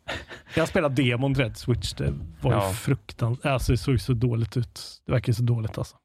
[0.56, 2.71] Jag spelat demon Red Switch, det var ju Ja.
[2.74, 3.45] fruktansvärt.
[3.52, 4.82] Alltså det såg ju så dåligt ut.
[5.06, 5.95] Det verkar ju så dåligt alltså.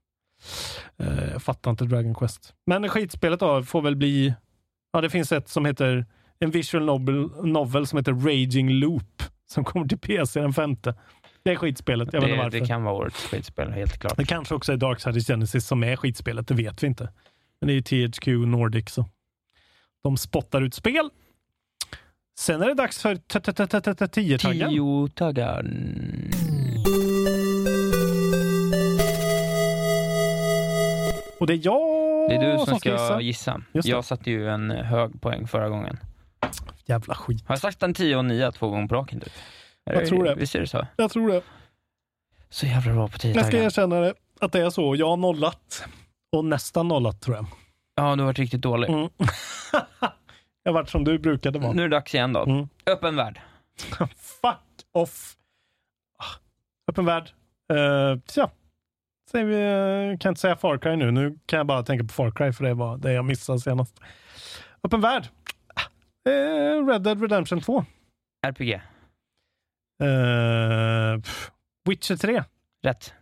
[0.99, 2.55] Eh, Jag fattar inte Dragon Quest.
[2.67, 4.35] Men skitspelet då får väl bli,
[4.93, 6.07] ja det finns ett som heter,
[6.39, 10.95] en visual novel, novel som heter Raging Loop som kommer till PC den femte.
[11.43, 12.51] Det är skitspelet, jag Det, varför.
[12.61, 14.17] det kan vara årets skitspel, helt klart.
[14.17, 17.09] Det kanske också är Darksiders Genesis som är skitspelet, det vet vi inte.
[17.61, 19.07] Men det är ju THQ Nordic så
[20.03, 21.11] de spottar ut spel.
[22.39, 24.09] Sen är det dags för 10-taggen.
[24.09, 25.65] Tio taggar.
[31.41, 33.63] Och det är jag Det är du som ska ska gissa.
[33.73, 35.99] Jag satte ju en hög poäng förra gången.
[36.85, 37.45] Jävla skit.
[37.47, 39.21] Har jag sagt en 10 och 9 två gånger på raken?
[39.21, 39.33] Typ?
[39.85, 40.35] Jag tror det.
[40.35, 40.87] Visst är det så?
[40.97, 41.43] Jag tror det.
[42.51, 44.97] Så jävla bra på 10 Jag ska erkänna det, att det är så.
[44.97, 45.85] Jag har nollat.
[46.33, 47.47] Och nästan nollat tror jag.
[48.01, 48.89] Ja, du har varit riktigt dålig.
[48.91, 49.09] Mm.
[50.63, 51.73] jag har varit som du brukade vara.
[51.73, 52.43] Nu är det dags igen då.
[52.43, 52.69] Mm.
[52.87, 53.41] Öppen värld.
[54.17, 55.37] Fuck off.
[56.19, 56.39] Ah,
[56.91, 57.31] Öppen värld.
[57.73, 58.51] Uh, tja.
[59.31, 61.11] Säger vi, eh, kan inte säga Far Cry nu.
[61.11, 64.01] Nu kan jag bara tänka på Far Cry för det var det jag missade senast.
[64.83, 65.29] Öppen värld.
[66.29, 67.85] Eh, Red Dead Redemption 2.
[68.47, 68.81] RPG.
[71.23, 71.51] Pff,
[71.89, 72.45] Witcher 3.
[72.83, 73.15] Rätt.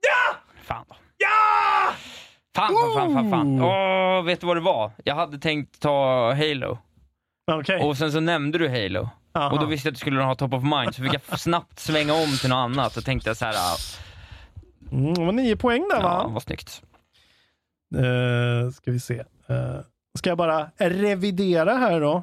[0.00, 0.36] Ja!
[0.62, 0.96] Fan då.
[1.18, 1.94] Ja!
[2.56, 3.30] Fan, fan, fan, fan.
[3.30, 3.62] fan.
[3.62, 4.90] Åh, vet du vad det var?
[5.04, 6.78] Jag hade tänkt ta Halo.
[7.52, 7.82] Okej.
[7.82, 9.08] Och sen så nämnde du Halo.
[9.34, 9.50] Aha.
[9.50, 11.78] Och då visste jag att du skulle ha top of mind, så fick jag snabbt
[11.78, 12.96] svänga om till något annat.
[12.96, 13.76] Och tänkte så här, ah,
[14.92, 16.28] Mm, det var nio poäng där ja, va?
[16.28, 16.82] vad snyggt.
[17.96, 19.14] Uh, ska vi se.
[19.50, 19.80] Uh,
[20.18, 22.22] ska jag bara revidera här då?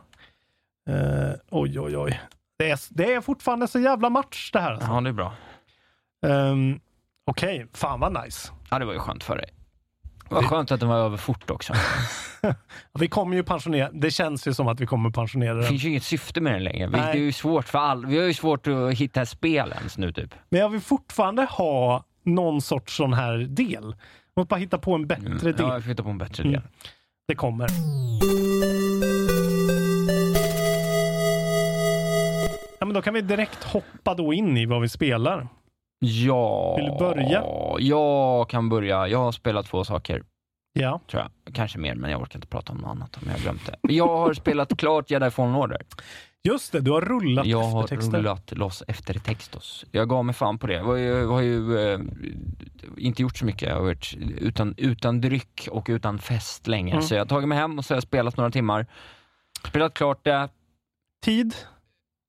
[0.90, 2.22] Uh, oj, oj, oj.
[2.58, 4.72] Det är, det är fortfarande så jävla match det här.
[4.72, 4.92] Alltså.
[4.92, 5.34] Ja, det är bra.
[6.26, 6.80] Um,
[7.26, 8.52] Okej, fan vad nice.
[8.70, 9.50] Ja, det var ju skönt för dig.
[10.30, 11.74] Det var skönt att den var över fort också.
[13.00, 15.70] Vi kommer ju pensionera, det känns ju som att vi kommer pensionera Det den.
[15.70, 16.88] finns ju inget syfte med den längre.
[16.88, 19.98] Vi, det är ju svårt för all, vi har ju svårt att hitta spel ens
[19.98, 20.34] nu typ.
[20.50, 23.96] Men jag vill fortfarande ha någon sorts sån här del.
[24.36, 25.38] Måste bara hitta på en bättre Mm.
[25.38, 25.56] del.
[25.58, 26.54] Ja, jag får hitta på en bättre Mm.
[26.54, 26.62] del.
[27.28, 27.68] Det kommer.
[32.80, 35.48] Ja, men då kan vi direkt hoppa då in i vad vi spelar.
[36.00, 37.44] Ja, Vill du börja?
[37.80, 39.08] Jag kan börja.
[39.08, 40.24] Jag har spelat två saker,
[40.74, 41.02] Ja.
[41.12, 41.54] tror jag.
[41.54, 43.94] Kanske mer, men jag orkar inte prata om något annat om jag har glömt det.
[43.94, 45.82] Jag har spelat klart Jedi Fallen Order.
[46.44, 48.18] Just det, du har rullat Jag har eftertexter.
[48.18, 49.86] rullat loss efter textos.
[49.92, 50.74] Jag gav mig fan på det.
[50.74, 52.00] Jag har ju, har ju eh,
[52.98, 53.70] inte gjort så mycket.
[53.70, 56.92] Jag har varit utan, utan dryck och utan fest länge.
[56.92, 57.02] Mm.
[57.04, 58.86] Så jag har tagit mig hem och så har jag spelat några timmar.
[59.68, 60.50] Spelat klart det.
[61.26, 61.56] Tid?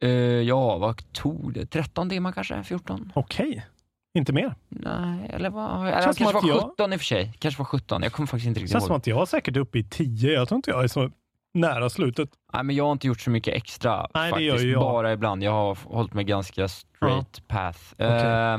[0.03, 1.67] Eh, ja, vad tog det?
[1.67, 2.63] 13 timmar kanske?
[2.65, 3.13] 14?
[3.15, 3.67] Okej.
[4.15, 4.55] Inte mer.
[4.69, 5.81] Nej, eller vad?
[5.89, 7.33] Eller, Känns som kanske var jag- 17 i och för sig.
[7.39, 8.03] Kanske var 17.
[8.03, 8.99] Jag kommer faktiskt inte riktigt Känns som ihåg.
[9.01, 10.33] att jag är säkert uppe i 10.
[10.33, 11.11] Jag tror inte jag är så
[11.55, 12.31] nära slutet.
[12.53, 14.75] Nej, men jag har inte gjort så mycket extra Nej, faktiskt.
[14.75, 15.43] Bara ibland.
[15.43, 17.79] Jag har hållit mig ganska straight path.
[17.93, 18.07] Okej.
[18.07, 18.59] Eh,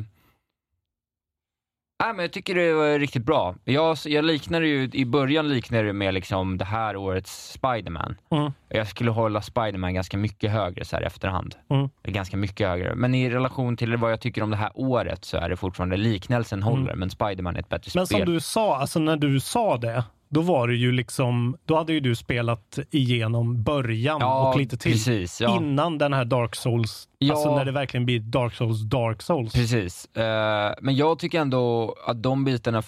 [2.00, 3.56] nej, men jag tycker det var riktigt bra.
[3.64, 8.16] Jag, jag liknar det ju, i början liknar det med liksom det här årets Spiderman.
[8.32, 8.52] Mm.
[8.70, 11.56] Jag skulle hålla Spiderman ganska mycket högre så här i efterhand.
[11.70, 11.90] Mm.
[12.04, 12.96] Ganska mycket högre.
[12.96, 15.98] Men i relation till vad jag tycker om det här året så är det fortfarande
[15.98, 18.02] liknelsen håller, men Spiderman är ett bättre Mm.
[18.02, 18.26] Men spel.
[18.26, 21.94] som du sa, alltså när du sa det, då var det ju liksom, då hade
[21.94, 24.92] ju du spelat igenom början Ja, och lite till.
[24.92, 25.58] precis, ja.
[25.58, 27.34] Innan den här Dark Souls, Ja.
[27.34, 29.54] alltså när det verkligen blir Dark Souls, Dark Souls.
[29.54, 30.06] Precis.
[30.16, 32.82] Eh, men jag tycker ändå att de bitarna,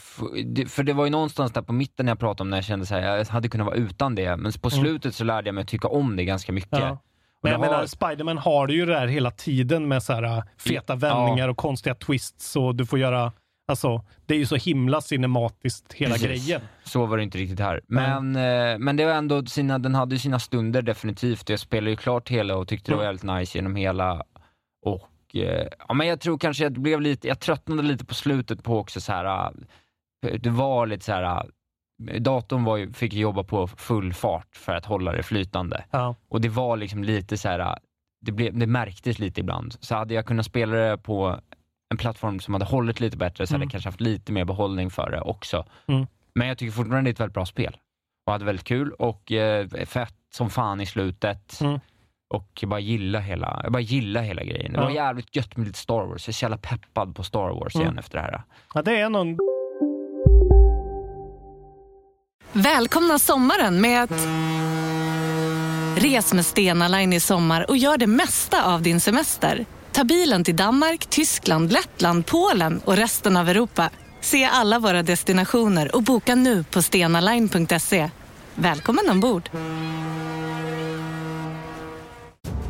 [0.70, 2.96] för det var ju någonstans där på mitten jag pratade om när jag kände så
[2.96, 4.82] här, jag hade kunnat vara utan det, men på Mm.
[4.84, 6.80] slutet så lärde jag mig att tycka om det ganska mycket.
[6.80, 6.98] Ja.
[7.44, 10.24] Men jag har- menar, Spiderman har det ju det där hela tiden med så här
[10.24, 13.32] äh, feta vändningar och konstiga twists och du får göra,
[13.72, 16.28] alltså det är ju så himla cinematiskt hela Precis.
[16.48, 16.62] grejen.
[16.84, 17.82] Så var det inte riktigt här.
[17.88, 21.50] Men, eh, men det var ändå sina, den hade ju sina stunder definitivt.
[21.50, 23.10] Jag spelade ju klart hela och tyckte det var Mm.
[23.18, 24.24] väldigt nice genom hela.
[24.86, 28.64] Och eh, ja, men jag tror kanske jag blev lite, jag tröttnade lite på slutet
[28.64, 29.52] på också så här.
[30.28, 31.50] eh, det var lite så här.
[32.20, 35.84] Datorn var ju, fick jobba på full fart för att hålla det flytande.
[35.92, 36.16] Ja.
[36.30, 37.78] Och det var liksom lite så här.
[38.26, 39.76] Det, blev, det märktes lite ibland.
[39.80, 41.40] Så hade jag kunnat spela det på
[41.92, 43.66] en plattform som hade hållit lite bättre så hade Mm.
[43.66, 45.66] jag kanske haft lite mer behållning för det också.
[45.88, 46.08] Mm.
[46.36, 47.78] Men jag tycker fortfarande det är ett väldigt bra spel.
[48.26, 51.62] Och hade väldigt kul och eh, fett som fan i slutet.
[51.62, 51.80] Mm.
[52.34, 54.72] Och jag bara gillar hela, jag bara gillar hela grejen.
[54.74, 54.84] Det Ja.
[54.84, 56.28] var jävligt gött med lite Star Wars.
[56.28, 57.86] Jag är så jävla peppad på Star Wars Mm.
[57.88, 58.42] igen efter det här.
[58.74, 59.38] ja, det är någon...
[62.54, 64.28] Välkomna sommaren med att...
[66.04, 69.66] Res med Stena Line i sommar och gör det mesta av din semester.
[69.92, 73.90] Ta bilen till Danmark, Tyskland, Lettland, Polen och resten av Europa.
[74.22, 78.10] Se alla våra destinationer och boka nu på stenaline.se.
[78.56, 79.50] Välkommen ombord!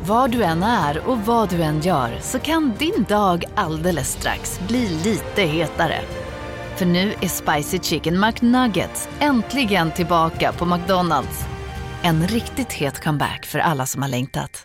[0.06, 4.60] Var du än är och vad du än gör så kan din dag alldeles strax
[4.68, 6.00] bli lite hetare.
[6.76, 11.40] För nu är Spicy Chicken McNuggets äntligen tillbaka på McDonalds.
[12.02, 14.64] En riktigt het comeback för alla som har längtat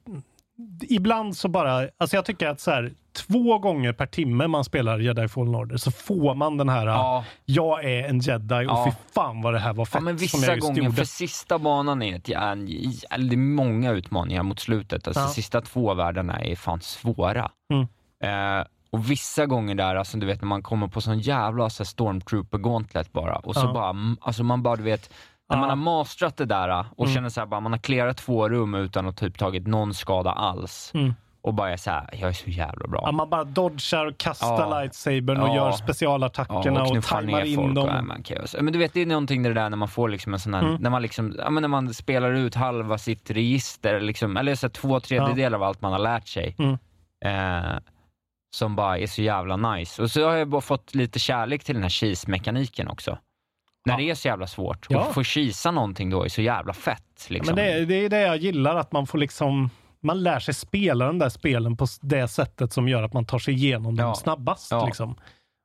[0.89, 2.91] ibland så bara, alltså jag tycker att så här,
[3.27, 7.25] två gånger per timme man spelar Jedi Fallen Order så får man den här, Ja.
[7.45, 8.85] jag är en jedi och Ja.
[8.85, 10.95] fy fan vad det här var fett Ja, men vissa gånger, gjorde.
[10.95, 15.07] för sista banan är ett, eller det är många utmaningar mot slutet.
[15.07, 15.27] Alltså Ja.
[15.27, 17.51] sista två världarna är fan svåra.
[17.73, 17.87] Mm.
[18.59, 21.83] Eh, och vissa gånger där, alltså du vet när man kommer på sån jävla så
[21.83, 23.73] här, stormtrooper gauntlet bara och så Ja.
[23.73, 25.09] bara, alltså man bara du vet,
[25.51, 25.61] när Ja.
[25.61, 27.15] man har mastrat det där och Mm.
[27.15, 30.31] känner så här, bara, man har clearat två rum utan att typ tagit någon skada
[30.31, 30.91] alls.
[30.93, 31.13] Mm.
[31.43, 33.01] Och bara är så här, jag är så jävla bra.
[33.05, 34.79] Ja, man bara dodgar och kastar Ja.
[34.81, 35.55] lightsabern och Ja.
[35.55, 37.89] gör specialattackerna och, knuffar tajmar in dem.
[37.89, 38.55] och man kaos.
[38.61, 40.61] Men du vet, det är någonting det där när man får liksom en sån här,
[40.63, 40.81] Mm.
[40.81, 44.67] när man liksom, ja men när man spelar ut halva sitt register, liksom, eller så
[44.67, 46.55] här, två tredjedelar av allt man har lärt sig.
[46.59, 46.77] Mm.
[47.25, 47.77] Eh,
[48.55, 50.01] som bara är så jävla nice.
[50.01, 53.17] Och så har jag bara fått lite kärlek till den här cheese-mekaniken också.
[53.85, 54.85] När det är så jävla svårt.
[54.89, 54.99] Ja.
[55.07, 57.27] Och få cheesa någonting då är så jävla fett.
[57.29, 57.55] Liksom.
[57.55, 59.69] Men det, är- det är det jag gillar, att man får liksom
[60.03, 63.39] man lär sig spela de där spelen på det sättet som gör att man tar
[63.39, 64.15] sig igenom dem Ja.
[64.15, 64.71] snabbast.
[64.71, 64.85] Ja.
[64.85, 65.15] Liksom.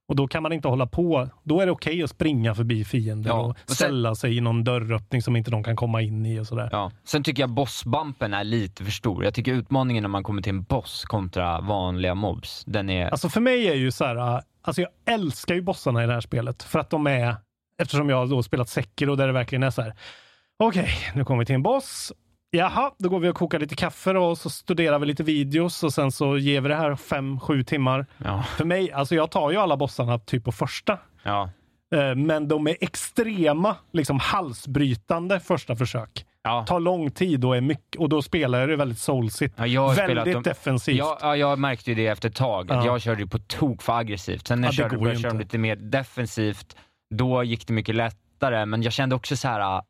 [0.09, 1.29] Och då kan man inte hålla på.
[1.43, 3.41] Då är det okej att springa förbi fiender Ja.
[3.41, 6.47] och sen- ställa sig i någon dörröppning som inte de kan komma in i och
[6.47, 6.69] sådär.
[6.73, 6.91] Ja.
[7.05, 9.25] Sen tycker jag bossbumpen är lite för stor.
[9.25, 13.09] Jag tycker utmaningen när man kommer till en boss kontra vanliga mobs, den är...
[13.09, 16.13] Alltså för mig är ju så här, äh, alltså jag älskar ju bossarna i det
[16.13, 17.37] här spelet för att de är,
[17.83, 19.95] eftersom jag har då spelat Sekiro där det verkligen är så här,
[20.59, 22.13] okej, nu kommer vi till en boss.
[22.51, 25.93] Jaha, då går vi och kokar lite kaffe och så studerar vi lite videos och
[25.93, 28.07] sen så ger vi det här fem, sju timmar.
[28.25, 28.43] Ja.
[28.43, 30.99] För mig, alltså jag tar ju alla bossarna typ på första.
[31.23, 31.51] Ja.
[31.95, 36.25] Eh, Men de är extrema, liksom halsbrytande första försök.
[36.43, 36.65] Ja.
[36.69, 39.55] Tar lång tid och är mycket, och då spelar jag det väldigt soulsigt.
[39.59, 40.99] Ja, jag väldigt dem- defensivt.
[40.99, 42.71] Ja, ja, jag märkte ju det efter ett tag.
[42.73, 42.87] Att Ja.
[42.93, 44.47] jag körde ju på tok för aggressivt.
[44.47, 46.77] Sen när Ja, jag körde, började ju köra lite mer defensivt,
[47.15, 48.67] då gick det mycket lättare.
[48.67, 49.61] Men jag kände också så här.
[49.61, 49.85] ah,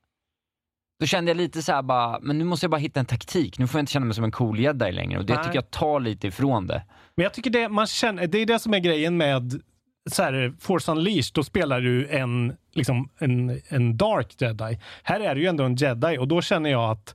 [1.00, 3.58] Då kände jag lite så här bara, men nu måste jag bara hitta en taktik.
[3.58, 5.18] Nu får jag inte känna mig som en cool jedi längre.
[5.18, 5.44] Och det Nej.
[5.44, 6.82] tycker jag tar lite ifrån det.
[7.14, 9.60] Men jag tycker det, man känner, det är det som är grejen med
[10.10, 11.34] så här, Force Unleashed.
[11.34, 14.78] Då spelar du en, liksom, en, en dark jedi.
[15.02, 17.14] Här är du ju ändå en jedi och då känner jag att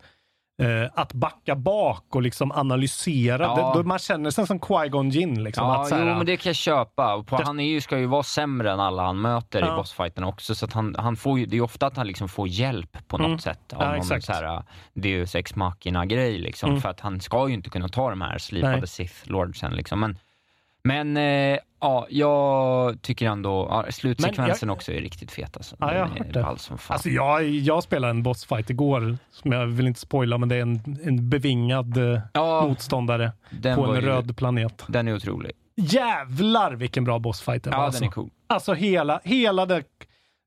[0.61, 3.43] eh, att backa bak och liksom analysera.
[3.43, 3.73] Ja.
[3.77, 5.43] Det, man känner sig som Qui-Gon Jinn.
[5.43, 7.15] Liksom, Ja, att, så här, jo, men det kan jag köpa.
[7.15, 9.73] Och på, Det- han är ju, ska ju vara sämre än alla han möter Ja.
[9.73, 10.55] i bossfighterna också.
[10.55, 13.17] Så att han, han får ju, det är ofta att han liksom får hjälp på
[13.17, 13.39] något Mm.
[13.39, 14.61] sätt av Ja, någon så här, uh,
[14.93, 16.37] Deus Ex Machina-grej.
[16.37, 16.81] Liksom, Mm.
[16.81, 18.87] För att han ska ju inte kunna ta de här slipade.
[18.87, 19.71] Sith Lordsen.
[19.71, 19.99] Liksom.
[19.99, 20.17] Men,
[20.83, 25.57] men eh, ja, jag tycker ändå, ja, slutsekvensen jag- också är riktigt fet.
[25.57, 25.75] Alltså.
[25.79, 26.59] Ja, jag har hört är det.
[26.59, 26.93] som fan.
[26.93, 30.61] Alltså jag, jag spelade en bossfight igår, som jag vill inte spoila, men det är
[30.61, 33.31] en, en bevingad eh, ja, motståndare
[33.75, 34.83] på en ju, röd planet.
[34.87, 35.51] den är otrolig.
[35.75, 37.77] Jävlar vilken bra bossfight det var.
[37.77, 37.99] Ja, alltså.
[37.99, 38.29] den är cool.
[38.47, 39.83] Alltså hela, hela det,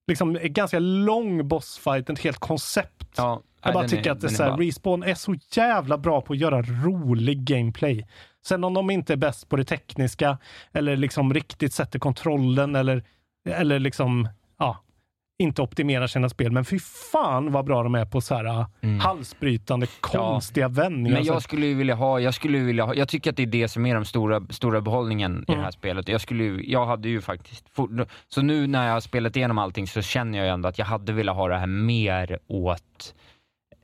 [0.09, 3.09] liksom ganska lång bossfight, ett helt koncept.
[3.17, 4.61] Ja, Jag ja, bara tycker är, att det är så här, ball.
[4.61, 8.07] Respawn är så jävla bra på att göra rolig gameplay.
[8.47, 10.39] Sen om de inte är bäst på det tekniska
[10.73, 13.05] eller liksom riktigt sätter kontrollen eller,
[13.49, 14.29] eller liksom,
[14.59, 14.79] ja,
[15.39, 16.53] inte optimerar sina spel.
[16.53, 16.79] Men fy
[17.13, 19.01] fan vad bra de är på så här Mm.
[19.01, 21.17] halsbrytande, konstiga vändningar.
[21.17, 23.47] Men jag skulle ju vilja ha, jag skulle vilja ha, jag tycker att det är
[23.47, 25.65] det som är den stora, stora behållningen i det Mm.
[25.65, 26.09] här spelet.
[26.09, 27.67] Jag skulle jag hade ju faktiskt,
[28.29, 30.87] så nu när jag har spelat igenom allting så känner jag ju ändå att jag
[30.87, 33.15] hade velat ha det här mer åt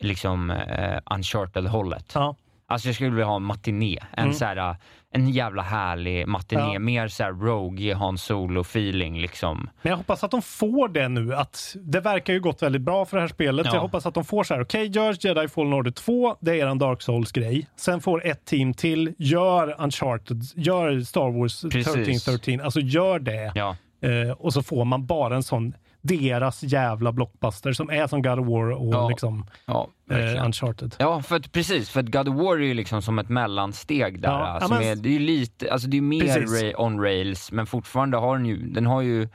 [0.01, 2.13] liksom eh, uncharted-hållet.
[2.15, 2.37] Ja.
[2.71, 4.35] Alltså jag skulle vilja ha en matiné, en Mm.
[4.35, 4.77] så här,
[5.13, 6.79] en jävla härlig matiné, Ja.
[6.79, 9.71] mer så här rogue, Han Solo-feeling liksom.
[9.83, 11.35] Men jag hoppas att de får det nu.
[11.35, 13.67] Att det verkar ju gått väldigt bra för det här spelet.
[13.67, 13.75] Ja.
[13.75, 16.67] Jag hoppas att de får så här, okej, gör Jedi Fallen Order 2, det är
[16.67, 17.67] en Dark Souls-grej.
[17.77, 21.87] Sen får ett team till, gör Uncharted, gör Star Wars Precis.
[21.97, 23.53] 1313, alltså gör det.
[23.55, 23.77] Ja.
[24.03, 28.39] Eh, och så får man bara en sån, deras jävla blockbuster som är som God
[28.39, 29.09] of War och Ja.
[29.09, 30.45] liksom Ja, eh.
[30.45, 30.97] Uncharted.
[30.99, 31.91] Ja, för att, precis.
[31.91, 34.29] För att God of War är ju liksom som ett mellansteg där.
[34.29, 37.53] Ja, som men- är, det är ju lite, alltså det är mer ra- on rails,
[37.53, 39.29] men fortfarande har den ju, den har ju,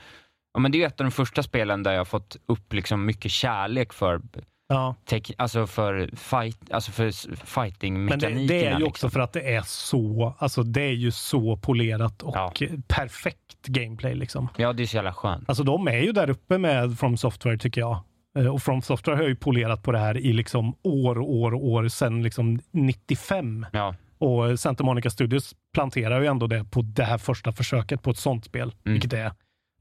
[0.54, 2.74] ja men det är ju ett av de första spelen där jag har fått upp
[2.74, 4.22] liksom mycket kärlek för,
[4.68, 4.96] Ja.
[5.06, 8.84] tek, alltså för fight, alltså för s- Men det, det är ju liksom.
[8.88, 12.54] också för att det är så, alltså det är ju så polerat och Ja.
[12.88, 14.50] perfekt gameplay liksom.
[14.58, 15.50] Ja, det är så jävla skönt.
[15.50, 18.00] Alltså de är ju där uppe med From Software tycker jag.
[18.38, 21.54] Eh, Och From Software har ju polerat på det här i liksom år och år
[21.54, 23.66] och år sedan liksom 95.
[23.74, 28.12] Ja, Och Santa Monica Studios planterar ju ändå det på det här första försöket på
[28.12, 28.94] ett sånt spel, Mm.
[28.94, 29.32] vilket är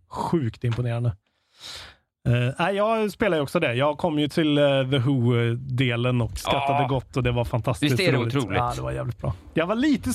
[0.09, 1.17] sjukt imponerande.
[2.29, 3.75] Uh, jag spelar ju också det.
[3.75, 6.87] Jag kom ju till eh, The Who-delen och skrattade Ja.
[6.89, 8.37] gott och det var fantastiskt Visst är det roligt.
[8.37, 8.59] otroligt?
[8.59, 9.35] Ja, det var jävligt bra.
[9.55, 10.11] Jag var lite...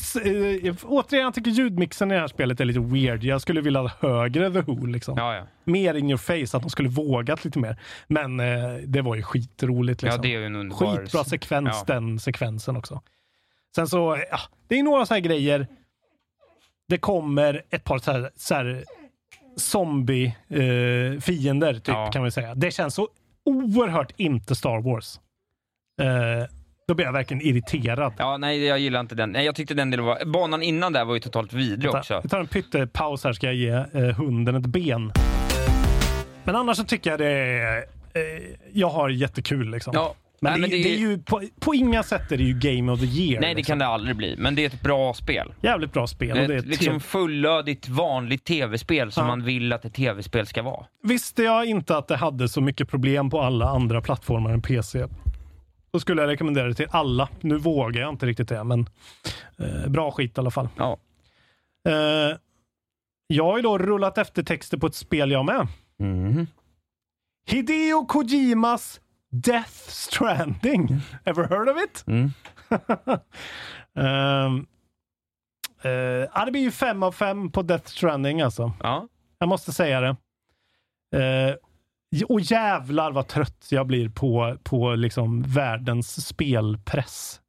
[0.65, 3.23] eh, återigen, jag tycker ljudmixen i det här spelet är lite weird.
[3.23, 5.43] Jag skulle vilja ha högre The Who liksom ja, ja.
[5.63, 7.77] mer in your face, att de skulle vågat lite mer.
[8.07, 10.01] Men eh, det var ju skitroligt.
[10.03, 10.21] ja Liksom.
[10.21, 10.97] det är ju en underbar...
[10.97, 11.93] Skitbra sekvens, Ja.
[11.93, 13.01] den sekvensen också.
[13.75, 15.67] Sen så, ja, det är några så här grejer.
[16.87, 18.83] Det kommer ett par så här, så här
[19.55, 22.09] zombie-fiender, typ, Ja.
[22.13, 22.55] kan vi säga.
[22.55, 23.07] Det känns så
[23.45, 25.19] oerhört inte Star Wars.
[26.01, 26.07] Eh,
[26.87, 28.13] då blir jag verkligen irriterad.
[28.17, 29.31] Ja, nej, jag gillar inte den.
[29.31, 30.25] Nej, jag tyckte den delen var...
[30.25, 32.19] Banan innan där var ju totalt vidrig också.
[32.23, 33.85] Vi tar en pyttepaus här, ska jag ge eh,
[34.17, 35.11] hunden ett ben.
[36.43, 37.77] Men annars så tycker jag det är...
[38.13, 38.21] Eh,
[38.73, 39.91] jag har jättekul liksom.
[39.95, 40.15] Ja.
[40.41, 42.91] Men, Nej, det, men det, är ju på, på inga sätt är det ju Game
[42.91, 43.41] of the Year.
[43.41, 43.71] Nej, det liksom.
[43.71, 44.35] kan det aldrig bli.
[44.37, 45.53] Men det är ett bra spel.
[45.61, 46.39] Jävligt bra spel.
[46.39, 49.27] Och det är Ett liksom fullödigt vanligt tv-spel som Ja.
[49.27, 50.85] man vill att ett tv-spel ska vara.
[51.03, 55.07] Visste jag inte att det hade så mycket problem på alla andra plattformar än PC.
[55.91, 57.29] Då skulle jag rekommendera det till alla.
[57.41, 58.89] Nu vågar jag inte riktigt det, men
[59.59, 60.69] eh, bra skit i alla fall.
[60.77, 60.97] Ja.
[61.89, 62.37] Eh,
[63.27, 65.67] jag har ju då rullat eftertexter på ett spel jag med.
[65.99, 66.47] Mhm.
[67.47, 69.01] Hideo Kojimas
[69.31, 71.01] Death Stranding.
[71.25, 72.03] Ever heard of it?
[72.07, 72.31] Mm.
[73.95, 74.67] um,
[75.85, 75.91] uh,
[76.33, 78.71] ja, det blir ju fem av fem på Death Stranding alltså.
[78.79, 79.07] Ja.
[79.39, 80.15] Jag måste säga det.
[81.17, 81.55] Uh,
[82.27, 87.41] och jävlar vad trött jag blir på, på liksom världens spelpress.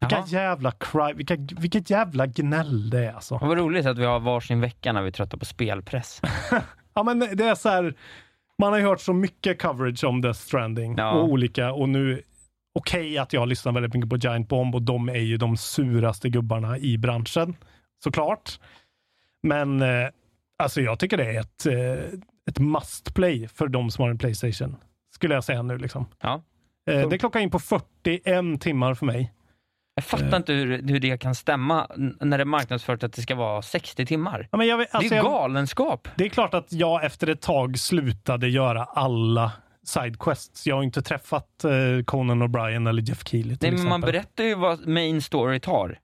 [0.00, 0.26] Vilka Jaha.
[0.26, 3.38] jävla cry, vilka, vilket jävla gnäll det är alltså.
[3.38, 6.20] Vad roligt att vi har varsin vecka när vi är trötta på spelpress.
[6.94, 7.94] Ja, men det är så här.
[8.58, 11.12] Man har ju hört så mycket coverage om Death Stranding Ja.
[11.12, 12.22] och olika och nu
[12.74, 16.28] okej att jag lyssnar väldigt mycket på Giant Bomb och de är ju de suraste
[16.28, 17.56] gubbarna i branschen
[18.04, 18.60] såklart.
[19.42, 20.08] Men eh,
[20.58, 22.18] alltså jag tycker det är ett, eh,
[22.50, 24.76] ett must play för de som har en Playstation.
[25.14, 26.06] Skulle jag säga nu liksom.
[26.22, 26.42] Ja.
[26.90, 29.32] Eh, det klockar in på 41 timmar för mig.
[29.94, 30.36] Jag fattar Eh.
[30.36, 31.86] inte hur, hur det kan stämma
[32.20, 34.48] när det är marknadsfört att det ska vara 60 timmar.
[34.52, 36.08] Ja, men jag, vet- det alltså är jag- galenskap.
[36.16, 39.52] Det är klart att jag efter ett tag slutade göra alla
[39.84, 40.66] sidequests.
[40.66, 44.12] Jag har inte träffat eh, Conan O'Brien eller Jeff Keely till Nej, men man exempel.
[44.12, 45.98] berättar ju vad main story tar.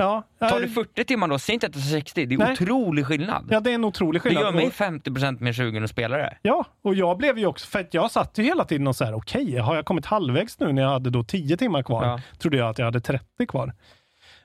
[0.00, 2.26] Ja, Tar det 40 timmar då, säg inte att det är 60.
[2.26, 2.52] Det är Nej.
[2.52, 3.48] otrolig skillnad.
[3.50, 4.44] ja, det är en otrolig det skillnad.
[4.44, 6.38] gör mig Och- 50% mer sugen att spela det.
[6.42, 9.04] Ja, och jag blev ju också, för att jag satt ju hela tiden och så
[9.04, 12.04] här, okej, har jag kommit halvvägs nu när jag hade då 10 timmar kvar?
[12.06, 12.20] Ja.
[12.38, 13.72] Trodde jag att jag hade 30 kvar.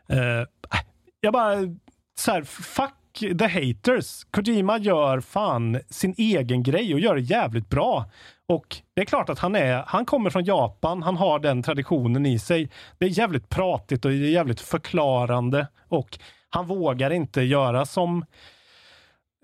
[0.09, 0.17] Eh,
[1.21, 1.55] jag bara,
[2.19, 4.23] så här, fuck the haters.
[4.31, 8.05] Kojima gör fan sin egen grej och gör det jävligt bra.
[8.47, 12.25] Och det är klart att han är, han kommer från Japan, han har den traditionen
[12.25, 12.69] i sig.
[12.97, 18.25] Det är jävligt pratigt och det är jävligt förklarande och han vågar inte göra som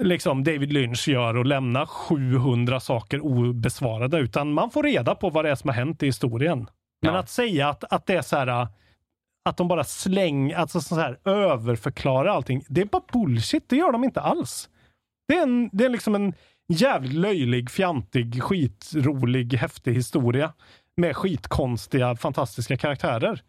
[0.01, 5.45] liksom David Lynch gör och lämna 700 saker obesvarade, utan man får reda på vad
[5.45, 6.67] det är som har hänt i historien.
[7.01, 7.19] Men Ja.
[7.19, 8.67] att säga att, att det är så här,
[9.49, 13.69] att de bara slänger, alltså så här överförklarar allting, det är bara bullshit.
[13.69, 14.69] Det gör de inte alls.
[15.27, 16.33] Det är, en, det är liksom en
[16.67, 20.53] jävligt löjlig, fjantig, skitrolig, häftig historia
[20.97, 23.41] med skitkonstiga, fantastiska karaktärer.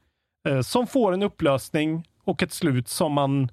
[0.48, 3.48] Eh, som får en upplösning och ett slut som man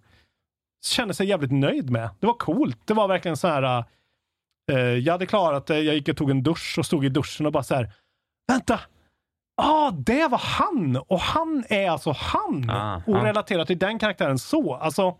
[0.85, 2.09] känner sig jävligt nöjd med.
[2.19, 2.79] Det var coolt.
[2.85, 3.83] Det var verkligen så här.
[4.71, 5.79] eh, jag hade klarat det.
[5.79, 7.91] Jag gick och tog en dusch och stod i duschen och bara så här.
[8.47, 8.79] Vänta!
[9.57, 10.97] Ah, det var han!
[11.07, 12.69] Och han är alltså han!
[12.69, 13.25] Ah, och ah.
[13.25, 14.75] relaterar till den karaktären så.
[14.75, 15.17] Alltså,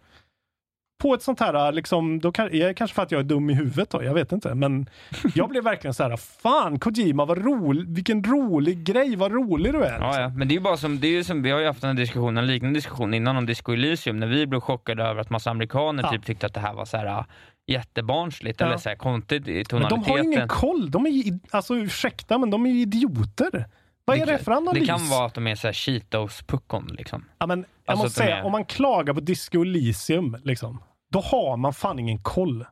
[1.02, 3.54] på ett sånt här, liksom, då kan, det kanske för att jag är dum i
[3.54, 4.56] huvudet då, jag vet inte.
[4.56, 4.90] Men
[5.36, 9.84] jag blev verkligen så här, fan Kojima, vad rolig, vilken rolig grej, vad rolig du
[9.84, 10.00] är.
[10.00, 10.30] Ja, ja.
[10.30, 12.38] Men det är ju bara som, det är som, vi har ju haft en diskussion,
[12.38, 16.04] en liknande diskussion innan om Disco Elysium, när vi blev chockade över att massa amerikaner
[16.04, 16.12] Ja.
[16.12, 17.26] typ tyckte att det här var så här äh,
[17.68, 20.04] jättebarnsligt, eller så här konstigt i men tonaliteten.
[20.04, 20.92] de har ingen koll.
[20.92, 23.66] De är alltså ursäkta, men de är ju idioter.
[24.08, 24.80] Vad är det, för analys?
[24.80, 27.26] Det kan vara att de är så här Cheetos-puckon liksom.
[27.38, 31.20] Ja, men jag Alltså måste säga, är- om man klagar på Disco Elysium, liksom, då
[31.20, 32.66] har man fan ingen koll.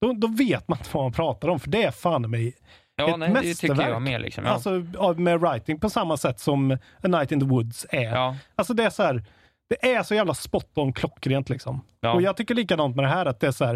[0.00, 2.54] Då, då vet man inte vad man pratar om, för det är fan mig
[2.96, 3.88] Ja, ett nej, det tycker mästerverk.
[3.94, 4.20] jag med.
[4.20, 4.44] Liksom.
[4.44, 4.50] Ja.
[4.50, 4.70] Alltså
[5.16, 6.70] med writing på samma sätt som
[7.02, 8.02] A Night in the Woods är.
[8.02, 8.36] ja.
[8.54, 9.24] Alltså det är så här,
[9.68, 11.80] det är så jävla spot on klockrent liksom.
[12.00, 12.12] Ja.
[12.12, 13.74] Och jag tycker likadant med det här att det är så här,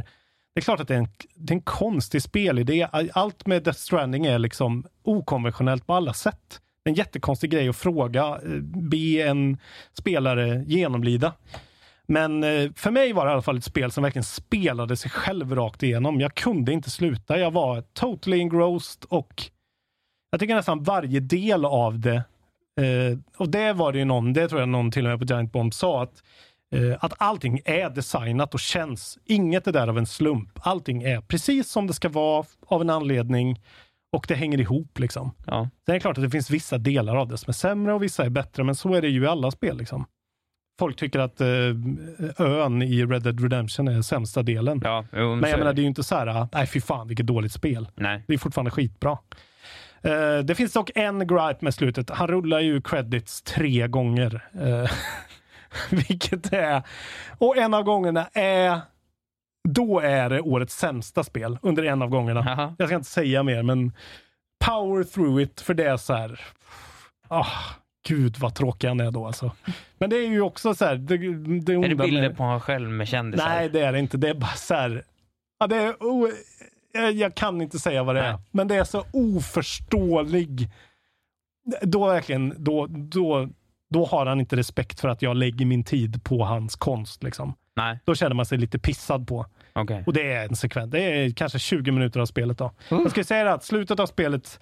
[0.55, 2.88] det är klart att det är en, det är en konstig spelidé.
[3.12, 6.61] Allt med Death Stranding är liksom okonventionellt på alla sätt.
[6.84, 9.58] En jättekonstig grej att fråga, eh, be en
[9.98, 11.32] spelare genomlida.
[12.06, 15.10] Men eh, för mig var det i alla fall ett spel som verkligen spelade sig
[15.10, 16.20] själv rakt igenom.
[16.20, 17.38] Jag kunde inte sluta.
[17.38, 19.42] Jag var totally engrossed och
[20.30, 22.24] jag tycker nästan varje del av det
[22.80, 25.34] eh, och det var det ju någon, det tror jag någon till och med på
[25.34, 26.22] Giant Bomb sa att
[26.98, 29.18] att allting är designat och känns.
[29.24, 30.50] Inget är där av en slump.
[30.54, 33.60] Allting är precis som det ska vara av en anledning
[34.12, 35.34] och det hänger ihop liksom.
[35.46, 35.68] Ja.
[35.86, 38.02] Sen är det klart att det finns vissa delar av det som är sämre och
[38.02, 39.76] vissa är bättre, men så är det ju i alla spel.
[39.76, 40.06] Liksom.
[40.78, 41.46] Folk tycker att eh,
[42.38, 44.80] ön i Red Dead Redemption är sämsta delen.
[44.84, 45.80] Ja, jo, men jag menar, det.
[45.80, 47.88] är ju inte så här, ah, nej fy fan vilket dåligt spel.
[47.94, 48.24] Nej.
[48.26, 49.18] Det är fortfarande skitbra.
[50.02, 52.10] Eh, det finns dock en gripe med slutet.
[52.10, 54.44] Han rullar ju credits tre gånger.
[54.60, 54.90] Eh,
[55.90, 56.82] vilket är...
[57.38, 58.80] Och en av gångerna är...
[59.68, 62.42] Då är det årets sämsta spel under en av gångerna.
[62.46, 62.74] Jaha.
[62.78, 63.92] Jag ska inte säga mer, men
[64.64, 66.40] power through it, för det är så här...
[67.28, 67.46] Ah,
[68.08, 69.52] gud vad tråkig han är då alltså.
[69.98, 70.96] Men det är ju också så här...
[70.96, 73.48] Det, det Är det onda bilder med- på honom själv med kändisar?
[73.48, 74.16] Nej, det är det inte.
[74.16, 75.04] Det är bara så här...
[75.60, 76.28] Ja, det är o...
[77.14, 78.40] jag, kan inte säga vad det är, Nej.
[78.50, 80.70] men det är så oförståelig.
[81.82, 83.48] Då verkligen, då, då,
[83.90, 87.22] då har han inte respekt för att jag lägger min tid på hans konst.
[87.22, 87.54] Liksom.
[87.76, 89.46] Nej, Då känner man sig lite pissad på.
[89.72, 90.02] okej.
[90.06, 90.90] Och det är en sekvens.
[90.90, 92.58] Det är kanske 20 minuter av spelet.
[92.58, 92.72] då.
[92.88, 94.60] Jag ska säga att slutet av spelet,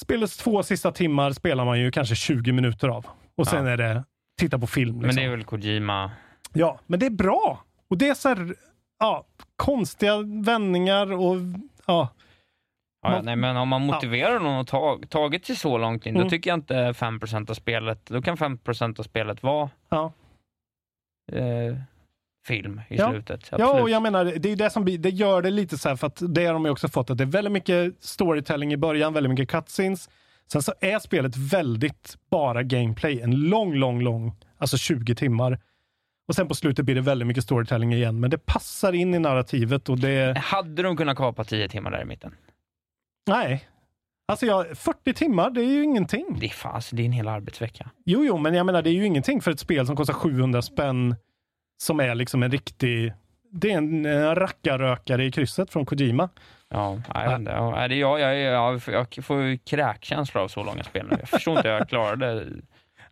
[0.00, 3.06] spelets två sista timmar spelar man ju kanske 20 minuter av.
[3.36, 3.72] Och sen Ja.
[3.72, 4.04] är det
[4.40, 4.86] titta på film.
[4.94, 5.06] Liksom.
[5.06, 6.10] Men det är väl Kojima...
[6.52, 7.64] Ja, men det är bra.
[7.88, 8.54] Och det är så här,
[8.98, 11.36] ja, konstiga vändningar och
[11.86, 12.08] ja.
[13.02, 16.14] Ja, Man- nej, men om man motiverar någon att ta, tagit sig så långt in,
[16.14, 16.24] Mm.
[16.24, 20.12] då tycker jag inte 5% av spelet, då kan 5% av spelet vara Ja.
[21.32, 21.76] eh,
[22.46, 23.10] film i Ja.
[23.10, 23.48] slutet.
[23.50, 23.82] Ja, Absolut.
[23.82, 26.22] och jag menar, det är det som det gör det lite så här, för att
[26.28, 29.30] det har de ju också fått, att det är väldigt mycket storytelling i början, väldigt
[29.30, 30.08] mycket cutscenes.
[30.52, 35.60] Sen så är spelet väldigt bara gameplay, en lång, lång, lång, alltså 20 timmar.
[36.28, 39.18] Och sen på slutet blir det väldigt mycket storytelling igen, men det passar in i
[39.18, 40.38] narrativet och det...
[40.38, 42.34] Hade de kunnat kapa 10 timmar där i mitten?
[43.26, 43.68] Nej.
[44.28, 46.36] Alltså jag, 40 timmar, det är ju ingenting.
[46.40, 47.90] Det är, fan, alltså, det är en hel arbetsvecka.
[48.04, 50.62] Jo, jo, men jag menar det är ju ingenting för ett spel som kostar 700
[50.62, 51.16] spänn
[51.82, 53.12] som är liksom en riktig...
[53.50, 56.28] Det är en, en rackarrökare i krysset från Kojima.
[56.70, 57.50] Ja, jag inte.
[57.50, 61.06] ja, nej, det är jag, jag, jag, jag får ju kräkkänsla av så långa spel
[61.10, 61.16] nu.
[61.20, 62.46] Jag förstår inte hur jag klarade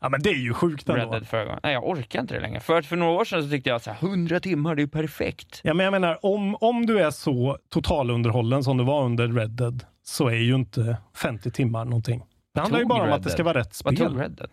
[0.00, 1.12] Ja, men det är ju sjukt Red ändå.
[1.12, 1.60] Dead förra gången.
[1.62, 2.60] Nej, jag orkar inte det längre.
[2.60, 4.86] För, för några år sedan så tyckte jag att så här, 100 timmar, det är
[4.86, 5.60] perfekt.
[5.64, 9.50] Ja, men jag menar, om, om du är så totalunderhållen som du var under Red
[9.50, 12.22] Dead, så är ju inte 50 timmar någonting.
[12.54, 14.08] Det handlar ju bara om att det ska vara rätt Vad spel.
[14.10, 14.50] tog Red Dead?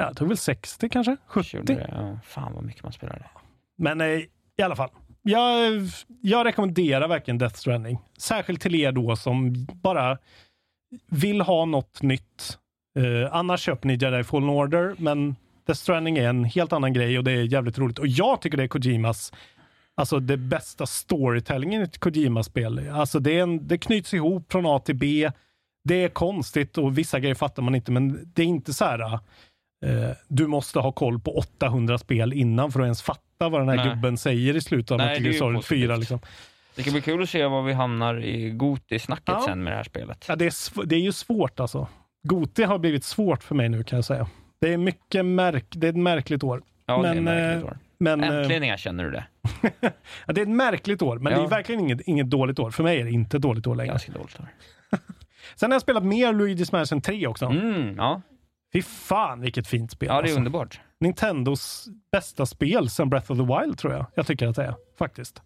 [0.00, 1.16] Ja, det tog väl 60 kanske?
[1.26, 1.56] 70?
[1.56, 1.88] Gjorde det?
[1.92, 3.24] Ja, fan vad mycket man spelade.
[3.78, 4.06] Men eh,
[4.56, 4.90] i alla fall.
[5.22, 5.82] Jag,
[6.20, 7.98] jag rekommenderar verkligen Death Stranding.
[8.18, 10.18] Särskilt till er då som bara
[11.06, 12.58] vill ha något nytt.
[12.98, 15.36] Eh, annars köper ni Jedi Fallen Order, men
[15.66, 17.98] Death Stranding är en helt annan grej och det är jävligt roligt.
[17.98, 19.32] Och jag tycker det är Kojimas,
[19.94, 22.88] alltså det bästa storytellingen i ett Kojima-spel.
[22.92, 25.30] Alltså det, är en, det knyts ihop från A till B.
[25.84, 29.18] Det är konstigt och vissa grejer fattar man inte, men det är inte så här
[29.86, 33.68] eh, du måste ha koll på 800 spel innan för att ens fatta vad den
[33.68, 33.88] här Nej.
[33.88, 35.80] gubben säger i slutet av Metal det Gear Solid positivt.
[35.88, 35.96] 4.
[35.96, 36.20] Liksom.
[36.74, 39.42] Det kan bli kul att se var vi hamnar i Goti-snacket Ja.
[39.46, 40.24] sen med det här spelet.
[40.28, 41.88] Ja, det, är det är ju svårt alltså.
[42.22, 44.26] Goti har blivit svårt för mig nu kan jag säga.
[44.60, 46.62] Det är mycket märk det är ett märkligt år.
[46.86, 47.78] Ja, det är men, ett märkligt eh, år.
[47.98, 49.24] Men, eh, Äntligen erkänner du det.
[50.26, 51.44] ja, det är ett märkligt år, men det Ja.
[51.44, 52.70] är verkligen inget, inget dåligt år.
[52.70, 53.90] För mig är det inte ett dåligt år längre.
[53.90, 54.46] Ganska dåligt år.
[55.56, 57.46] Sen har jag spelat mer Luigi's Mansion 3 också.
[57.46, 58.22] Mm, ja.
[58.72, 60.06] Fy fan vilket fint spel.
[60.08, 60.38] ja, det är alltså.
[60.38, 60.80] underbart.
[61.00, 64.06] Nintendos bästa spel sen Breath of the Wild tror jag.
[64.14, 65.42] Jag tycker att det är, faktiskt.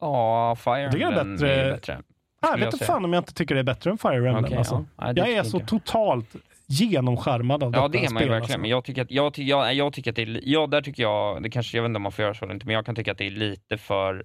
[0.00, 2.02] Ja, Fire är Emblem bättre- är bättre.
[2.42, 4.44] Jag vet inte fan om jag inte tycker det är bättre än Fire Emblem.
[4.44, 4.86] Okej, alltså.
[4.98, 5.12] ja.
[5.12, 5.68] Det jag är så jag.
[5.68, 8.42] totalt genomskärmad av Ja, detta det är man ju spel, verkligen.
[8.42, 8.58] alltså.
[8.58, 11.42] Men jag tycker att, jag, jag, jag tycker att det är, ja, där tycker jag,
[11.42, 12.94] det kanske, jag vet inte om man får göra så eller inte, men jag kan
[12.94, 14.24] tycka att det är lite för,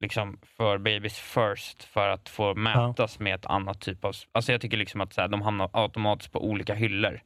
[0.00, 4.60] liksom, för babies first för att få mätas med ett annat typ av, alltså jag
[4.60, 7.20] tycker liksom att så här, de hamnar automatiskt på olika hyllor.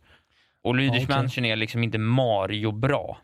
[0.63, 1.17] Och Luigi's Ja, okej.
[1.17, 3.19] Mansion är liksom inte Mario bra.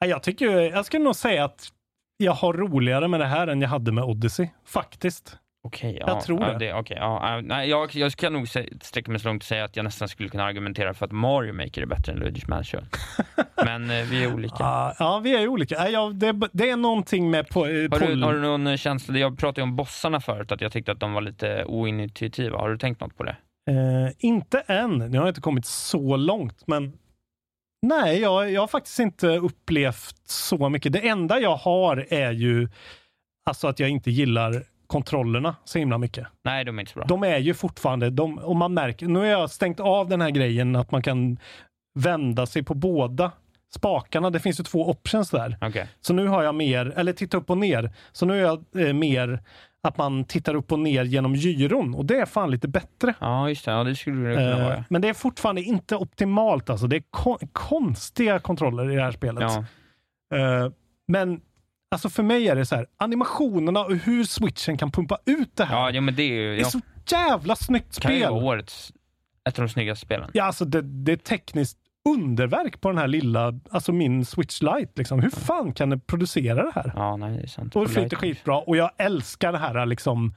[0.00, 1.68] Nej, Jag, tycker, jag skulle nog säga att
[2.16, 4.48] jag har roligare med det här än jag hade med Odyssey.
[4.64, 5.38] Faktiskt.
[5.66, 6.74] Okej, Jag ja, tror ja, det.
[6.74, 8.48] okej, ja, ja, nej, jag, jag kan nog
[8.80, 11.52] sträcka mig så långt och säga att jag nästan skulle kunna argumentera för att Mario
[11.52, 12.86] Maker är bättre än Luigi's Mansion.
[13.64, 14.56] Men eh, vi är olika.
[14.58, 15.78] Ja, ja, vi är olika.
[15.78, 18.76] Nej, jag, det, det är någonting med på, eh, Har du, har du någon eh,
[18.76, 22.58] känsla, jag pratade ju om bossarna förut, att jag tyckte att de var lite ointuitiva.
[22.58, 23.36] Har du tänkt något på det?
[23.70, 24.98] Eh, inte än.
[24.98, 26.92] Nu har jag inte kommit så långt, men
[27.86, 30.92] nej, jag, jag har faktiskt inte upplevt så mycket.
[30.92, 32.68] Det enda jag har är ju
[33.50, 36.26] alltså att jag inte gillar kontrollerna så himla mycket.
[36.44, 37.06] Nej, de är inte så bra.
[37.06, 40.30] De är ju fortfarande, de, och man märker, nu har jag stängt av den här
[40.30, 41.38] grejen att man kan
[41.94, 43.32] vända sig på båda
[43.74, 44.30] spakarna.
[44.30, 45.58] Det finns ju två options där.
[45.60, 45.88] Okej.
[46.00, 47.90] Så nu har jag mer, eller titta upp och ner.
[48.12, 49.40] Så nu är jag eh, mer
[49.82, 53.14] att man tittar upp och ner genom gyron och det är fan lite bättre.
[53.20, 53.70] Ja, just det.
[53.70, 54.84] Ja, det skulle det kunna Eh, vara.
[54.88, 56.86] Men det är fortfarande inte optimalt alltså.
[56.86, 59.42] Det är kon- konstiga kontroller i det här spelet.
[59.42, 59.64] Ja.
[60.38, 60.70] Eh,
[61.08, 61.40] men
[61.90, 65.64] alltså för mig är det så här, animationerna och hur switchen kan pumpa ut det
[65.64, 65.76] här.
[65.76, 66.50] Ja, ja, men det är ju...
[66.50, 66.80] det är Ja, så
[67.10, 68.32] jävla snyggt kan ju spel.
[68.32, 68.92] vara årets,
[69.48, 70.30] ett av de snyggaste spelen.
[70.34, 71.78] Ja, alltså det, det är tekniskt
[72.08, 74.92] underverk på den här lilla, alltså min Switch Lite.
[74.96, 75.20] Liksom.
[75.20, 76.92] Hur fan kan det producera det här?
[76.96, 77.76] Ja, nej, det är sant.
[77.76, 78.58] Och det flyter skitbra.
[78.58, 80.34] Och jag älskar det här liksom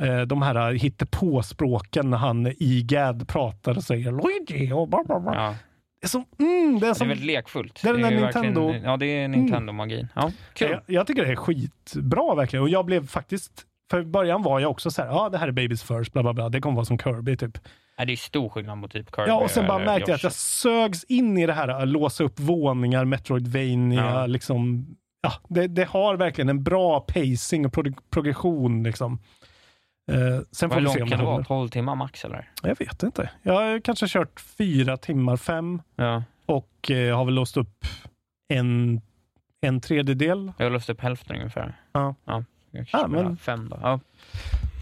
[0.00, 5.34] eh, de här hittepåspråken när han IGAD pratar och säger Luigi och bla bla bla.
[5.34, 5.54] Ja,
[6.00, 7.80] Det är som, mm, det är det är som väldigt lekfullt.
[7.82, 10.08] det är den där ju Nintendo- ja, det är Nintendo-magin.
[10.14, 10.70] Ja, kul.
[10.70, 12.62] jag, jag tycker det är skitbra verkligen.
[12.62, 15.48] Och jag blev faktiskt, för i början var jag också så här, ja det här
[15.48, 16.48] är Babies First, bla bla bla.
[16.48, 17.58] Det kommer vara som Kirby typ.
[17.98, 20.22] Nej, det är stor skillnad mot typ Kirby Ja, och sen bara märkte jag att
[20.22, 24.26] jag sögs in i det här, att låsa upp våningar, Metroidvania, Ja.
[24.26, 24.86] liksom.
[25.20, 29.18] Ja, det, det har verkligen en bra pacing och prog- progression liksom.
[30.08, 31.26] Eh, sen Hur långt kan det vara?
[31.26, 31.44] håller.
[31.44, 32.50] 12 timmar max eller?
[32.62, 33.30] Jag vet inte.
[33.42, 36.22] Jag har kanske kört fyra timmar, fem Ja.
[36.46, 37.84] och eh, har väl låst upp
[38.48, 39.00] en,
[39.60, 40.52] en tredjedel.
[40.58, 41.74] Jag har lust upp hälften ungefär.
[41.92, 42.14] Ja.
[42.24, 43.78] ja Ja, spelar men- Fem då.
[43.82, 44.00] Ja.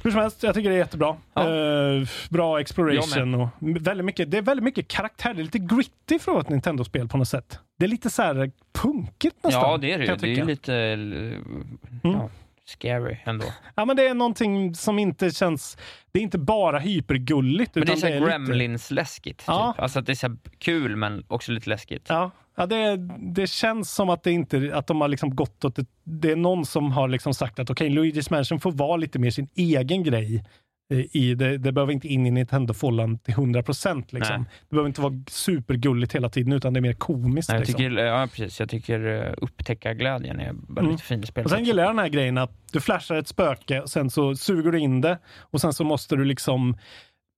[0.05, 1.09] Hur som helst, jag tycker det är jättebra.
[1.35, 5.35] Eh, bra exploration och väldigt mycket, det är väldigt mycket karaktär.
[5.35, 7.59] Det är lite gritty för att vara ett Nintendo-spel på något sätt.
[7.79, 9.63] Det är lite så här punkigt nästan.
[9.63, 10.17] Ja, det är det ju.
[10.35, 12.29] Det är lite eh, ja,
[12.67, 13.45] scary ändå.
[13.75, 15.79] Ja, men det är någonting som inte känns...
[16.13, 17.75] Det är inte bara hypergulligt.
[17.75, 19.45] Men det är så lite- Gremlins-läskigt.
[19.47, 19.73] Ja.
[19.77, 19.83] Typ.
[19.83, 22.07] Alltså att det är så kul men också lite läskigt.
[22.09, 22.97] Ja, ja det,
[23.35, 26.37] det känns som att det inte att de har liksom gått åt ett, Det är
[26.37, 30.03] någon som har liksom sagt att okej, Luigi's Mansion får vara lite mer sin egen
[30.05, 30.45] grej.
[30.93, 34.13] Eh, I det, det behöver inte in i Nintendo-fållan till 100 procent.
[34.13, 34.37] Liksom.
[34.37, 34.51] Nej.
[34.69, 37.49] Det behöver inte vara supergulligt hela tiden, utan det är mer komiskt.
[37.49, 37.79] Nej, jag liksom.
[37.79, 38.61] tycker, ja, precis.
[38.61, 40.99] Jag tycker uh, upptäckarglädjen är väldigt Mm.
[40.99, 41.45] fin i spelet.
[41.47, 41.67] Och sen också.
[41.69, 44.79] gillar jag den här grejen att du flashar ett spöke, och sen så suger du
[44.79, 46.77] in det och sen så måste du liksom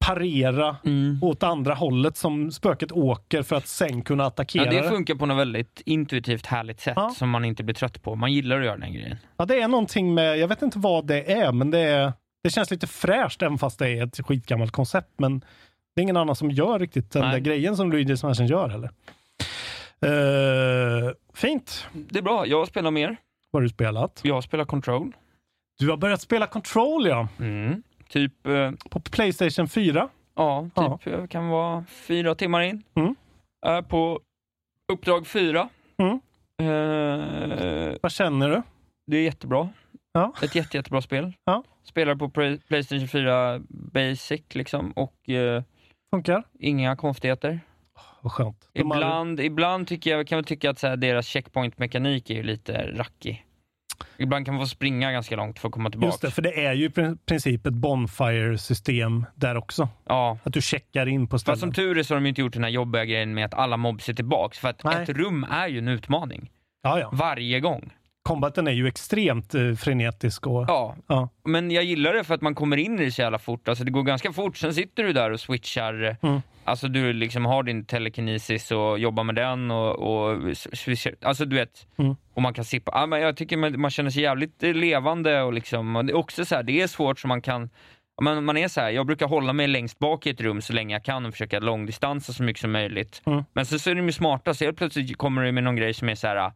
[0.07, 1.19] parera Mm.
[1.23, 5.27] åt andra hållet som spöket åker för att sen kunna attackera Ja, det funkar på
[5.27, 7.11] något väldigt intuitivt härligt sätt Ja.
[7.17, 8.15] som man inte blir trött på.
[8.15, 9.17] Man gillar att göra den grejen.
[9.37, 12.13] Ja, det är någonting med, jag vet inte vad det är, men det, är,
[12.43, 15.13] det känns lite fräscht även fast det är ett skitgammalt koncept.
[15.17, 15.41] Men
[15.95, 17.33] det är ingen annan som gör riktigt den Nej.
[17.33, 18.91] där grejen som Luigi's Mansion gör heller.
[20.07, 21.87] Uh, fint.
[21.93, 22.47] Det är bra.
[22.47, 23.17] Jag spelar mer.
[23.51, 24.21] Vad har du spelat?
[24.25, 25.13] Jag spelar Control.
[25.79, 27.29] Du har börjat spela Control ja.
[27.41, 27.83] Mm.
[28.09, 30.09] Typ, eh, På Playstation 4.
[30.37, 30.99] ja, Ja.
[31.05, 32.83] typ eh, kan vara fyra timmar in.
[32.95, 33.15] Mm.
[33.67, 34.21] Är på
[34.93, 35.69] uppdrag fyra.
[35.99, 36.21] Mm.
[36.63, 38.63] Eh, Vad känner du?
[39.07, 39.69] det är jättebra.
[40.21, 40.33] Ja.
[40.43, 41.33] Ett jätte, jättebra spel.
[41.45, 41.65] Ja.
[41.85, 45.63] Spelar på Play- Playstation 4 Basic liksom och eh,
[46.15, 46.43] Funkar?
[46.59, 47.61] inga konstigheter.
[48.21, 48.69] Vad skönt.
[48.73, 52.43] De har- Ibland, ibland tycker jag, kan jag tycka att så här, deras checkpoint-mekanik är
[52.43, 53.45] lite rackig.
[54.17, 56.09] Ibland kan man få springa ganska långt för att komma tillbaka.
[56.09, 59.89] Just det, för det är ju i prin- princip ett Bonfire-system där också.
[60.07, 60.39] Ja.
[60.45, 61.59] Att du checkar in på Fast ställen.
[61.59, 63.77] som tur är så har de inte gjort den här jobbiga grejen med att alla
[63.77, 64.59] mobs är tillbaks.
[64.59, 65.03] För att Nej.
[65.03, 66.51] ett rum är ju en utmaning.
[66.83, 67.11] Ja, ja.
[67.13, 67.93] Varje gång.
[68.29, 70.65] Combaten är ju extremt eh, frenetisk och...
[70.69, 70.97] Ja.
[71.07, 71.29] Ja.
[71.45, 73.69] Men jag gillar det för att man kommer in i det så jävla fort.
[73.69, 76.17] Alltså det går ganska fort, sen sitter du där och switchar.
[76.23, 76.41] Mm.
[76.65, 81.15] Alltså du liksom har din telekinesis och jobbar med den och, och switchar.
[81.23, 81.87] Alltså du vet.
[81.97, 82.17] Mm.
[82.35, 82.93] Och man kan sippa.
[82.95, 85.97] Ja, men jag tycker man, man känner sig jävligt eh, levande och liksom.
[85.97, 87.71] Och det är också så här, det är svårt så man kan
[88.23, 90.73] man, man är så här, jag brukar hålla mig längst bak i ett rum så
[90.73, 93.23] länge jag kan och försöka långdistansa så mycket som möjligt.
[93.27, 93.45] Mm.
[93.53, 95.95] Men så, så är de ju smarta, så helt plötsligt kommer det med någon grej
[95.95, 96.53] som är så här.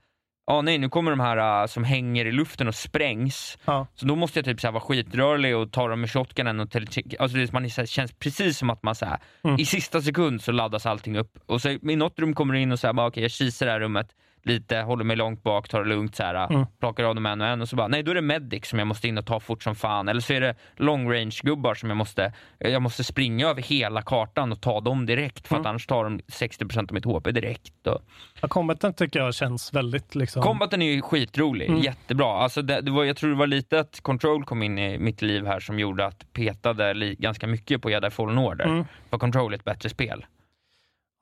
[0.47, 3.59] Ja nej, nu kommer de här äh, som hänger i luften och sprängs.
[3.65, 3.87] Ja.
[3.95, 6.77] Så då måste jag typ så här, vara skitrörlig och ta dem med shotgunen och
[7.19, 9.61] alltså det, man är så här, känns precis som att man så här, Mm.
[9.61, 11.39] i sista sekund så laddas allting upp.
[11.47, 13.81] Och så i något rum kommer du in och säger okej jag kisar det här
[13.81, 14.09] rummet
[14.45, 16.67] lite, håller mig långt bak, tar det lugnt så här, Mm.
[16.81, 18.79] plockar av dem en och en och så bara nej då är det medic som
[18.79, 20.09] jag måste in och ta fort som fan.
[20.09, 24.03] Eller så är det long range gubbar som jag måste, jag måste springa över hela
[24.03, 25.71] kartan och ta dem direkt för att Mm.
[25.71, 27.87] annars tar de 60% av mitt HP direkt.
[27.87, 27.99] Och,
[28.41, 30.43] Ja, Combaten tycker jag känns väldigt liksom...
[30.43, 31.81] Combaten är ju skitrolig, Mm.
[31.81, 32.27] jättebra.
[32.39, 35.23] Alltså det, det var, jag tror det var lite att Control kom in i mitt
[35.23, 38.65] liv här som gjorde att petade ganska mycket på Jedi Fallen Order.
[38.65, 38.85] Mm.
[39.11, 40.25] För Control är ett bättre spel.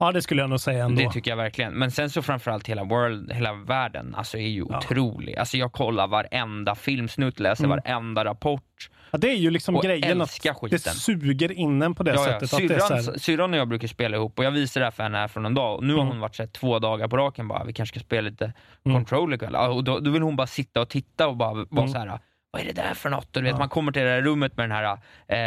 [0.00, 1.02] Ja, det skulle jag nog säga ändå.
[1.02, 1.72] Det tycker jag verkligen.
[1.72, 4.78] Men sen så framförallt hela world, hela världen, alltså är ju Ja.
[4.78, 5.36] otrolig.
[5.36, 7.76] Alltså jag kollar varenda filmsnutt, läser Mm.
[7.84, 8.90] varenda rapport.
[9.10, 10.94] Ja, det är ju liksom Och grejen att älskar det skiten.
[10.94, 12.24] suger in en på det Ja, ja.
[12.24, 12.50] sättet.
[12.50, 15.02] Så Syrran, här, syrran och jag brukar spela ihop och jag visade det här för
[15.02, 16.12] henne här från en dag och nu har Mm.
[16.12, 18.52] hon varit så här, två dagar på raken bara, vi kanske ska spela lite
[18.86, 18.96] Mm.
[18.96, 19.50] control ikväll.
[19.52, 21.88] Ja, Och då, då vill hon bara sitta och titta och bara vara Mm.
[21.88, 22.18] så här.
[22.52, 23.36] vad är det där för något?
[23.36, 23.58] Och du vet, Ja.
[23.58, 24.98] man kommer till det där rummet med den här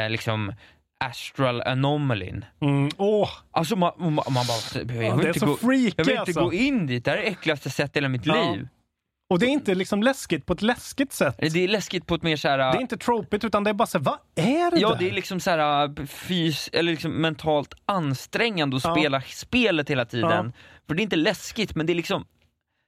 [0.06, 0.54] eh, liksom
[1.10, 2.46] astral anomalin.
[2.62, 6.06] mm, åh, Alltså man, man, man bara, jag vill ja, inte, så gå, freaky jag
[6.06, 6.44] vill inte alltså.
[6.44, 8.52] gå in dit, det här är det äckligaste jag sett i hela mitt Ja.
[8.54, 8.68] liv.
[9.30, 11.36] Och det är inte liksom läskigt på ett läskigt sätt.
[11.38, 12.58] Det är läskigt på ett mer så här.
[12.58, 14.96] Det är inte tropigt utan det är bara så här, vad är det Ja, där?
[15.00, 18.92] det är liksom så här, fys eller liksom mentalt ansträngande att Ja.
[18.96, 20.54] spela spelet hela tiden.
[20.88, 22.26] För det är inte läskigt, men det är liksom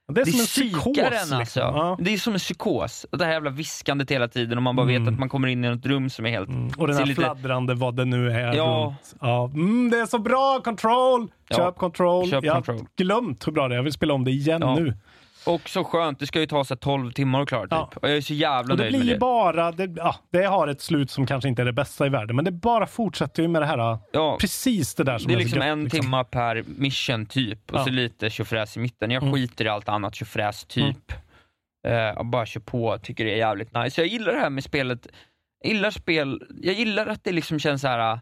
[0.08, 0.98] det är det som en psykos.
[0.98, 1.38] en alltså.
[1.40, 1.62] liksom.
[1.62, 1.98] Ja.
[2.00, 3.06] Det är som en psykos.
[3.12, 5.04] Det här jävla viskandet hela tiden och man bara Mm.
[5.04, 6.50] vet att man kommer in i något rum som är helt...
[6.50, 8.64] Mm, Och den här lite- fladdrande vad det nu är Ja.
[8.64, 9.16] runt.
[9.22, 9.46] Ja.
[9.54, 10.62] Mm, det är så bra!
[10.64, 11.28] Control!
[11.48, 11.56] Ja.
[11.56, 12.30] Köp Control.
[12.30, 13.78] Köp jag har glömt hur bra det är.
[13.78, 14.94] Jag vill spela om det igen nu.
[15.46, 17.72] Och så skönt, det ska ju ta sig 12 timmar att klara typ.
[17.72, 17.90] Ja.
[18.02, 19.20] Och jag är så jävla Och det nöjd blir med det.
[19.20, 22.36] bara, det, ja, det har ett slut som kanske inte är det bästa i världen,
[22.36, 24.38] men det bara fortsätter ju med det här, Ja.
[24.42, 26.00] precis det där som Det är så liksom gött, en liksom.
[26.02, 27.84] timma per mission typ och Ja.
[27.84, 29.12] så lite tjofräs i mitten.
[29.12, 29.34] Jag Mm.
[29.36, 31.12] skiter i allt annat tjofräs typ.
[31.88, 34.02] Eh, jag bara kör på, tycker det är jävligt nice.
[34.02, 35.08] Jag gillar det här med spelet.
[35.64, 38.20] Jag gillar spel, jag gillar att det liksom känns så här.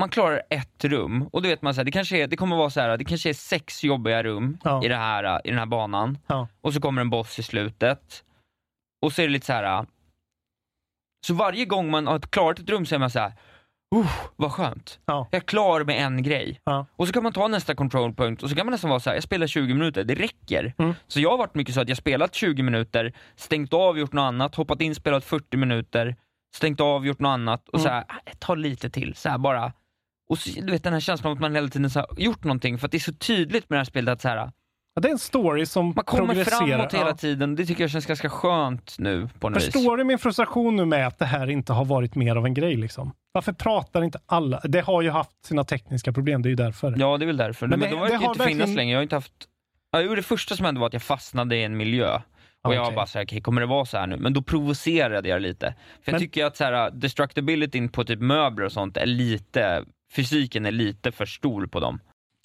[0.00, 2.56] Man klarar ett rum och då vet man så här, det kanske är, det kommer
[2.56, 4.84] vara så här, det kanske är sex jobbiga rum Ja.
[4.84, 6.18] i, det här, i den här banan.
[6.26, 6.48] Ja.
[6.60, 8.24] Och så kommer en boss i slutet.
[9.02, 9.86] Och så är det lite så här.
[11.26, 13.32] Så varje gång man har klarat ett rum så är man så här.
[13.96, 14.98] Uh, vad skönt.
[15.06, 15.28] Ja.
[15.30, 16.60] Jag är klar med en grej.
[16.64, 16.86] Ja.
[16.96, 19.10] Och så kan man ta nästa control point och så kan man nästan vara så
[19.10, 20.74] här, jag spelar 20 minuter, det räcker.
[20.78, 20.94] Mm.
[21.06, 24.22] Så jag har varit mycket så att jag spelat 20 minuter, stängt av, gjort något
[24.22, 26.16] annat, hoppat in, spelat 40 minuter,
[26.56, 27.82] stängt av, gjort något annat och Mm.
[27.84, 29.72] så här, "Ah, ta lite till, så här bara.
[30.28, 32.78] Och så, du vet den här känslan av att man hela tiden så gjort någonting,
[32.78, 34.50] för att det är så tydligt med det här spelet att så här,
[34.96, 37.14] Ja, det är en story som man kommer framåt hela Ja.
[37.16, 37.54] tiden.
[37.54, 39.64] Det tycker jag känns ganska skönt nu på något vis.
[39.72, 42.54] Förstår du min frustration nu med att det här inte har varit mer av en
[42.54, 42.76] grej?
[42.76, 43.12] Liksom?
[43.32, 44.60] Varför pratar inte alla?
[44.64, 46.94] Det har ju haft sina tekniska problem, det är ju därför.
[46.98, 47.66] Ja, det är väl därför.
[47.66, 48.92] Men Men, det- de verkar det har inte finnas verkligen- längre.
[48.92, 49.32] Jag har inte haft...
[49.92, 52.20] Ja, jo, det första som hände var att jag fastnade i en miljö.
[52.64, 52.96] Och jag Okej.
[52.96, 54.16] bara såhär, okej, kommer det vara så här nu?
[54.16, 55.66] Men då provocerade jag lite.
[56.02, 59.84] För jag Men- tycker att så här, destructibilityn på typ möbler och sånt är lite,
[60.16, 62.00] fysiken är lite för stor på dem.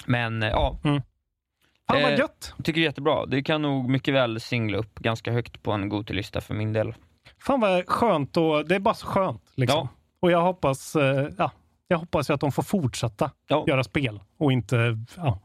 [0.05, 1.01] Men eh, ja, Fan
[2.01, 2.53] vad Eh, gött!
[2.57, 3.25] jag tycker jättebra.
[3.25, 6.93] Det kan nog mycket väl singla upp ganska högt på en Goti-lista för min del.
[7.37, 9.51] Fan vad skönt och det är bara så skönt.
[9.55, 9.77] Liksom.
[9.79, 9.87] Ja.
[10.19, 11.51] Och jag hoppas, eh, ja,
[11.87, 13.63] jag hoppas att de får fortsätta Ja.
[13.67, 15.39] göra spel och inte, ja.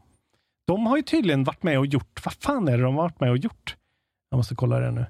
[0.67, 3.19] De har ju tydligen varit med och gjort, vad fan är det de har varit
[3.19, 3.75] med och gjort?
[4.29, 5.05] Jag måste kolla det nu.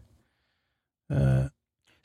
[1.13, 1.45] Eh,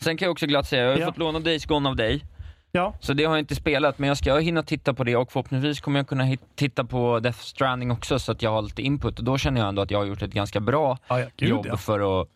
[0.02, 1.06] Sen kan jag också glatt säga, jag har Ja.
[1.06, 2.24] fått låna Days Gone av dig.
[2.72, 5.32] Ja, Så det har jag inte spelat, men jag ska hinna titta på det och
[5.32, 9.18] förhoppningsvis kommer jag kunna titta på Death Stranding också så att jag har lite input
[9.18, 11.48] och då känner jag ändå att jag har gjort ett ganska bra ja, ja gud
[11.48, 11.76] jobb ja.
[11.76, 12.28] för, att,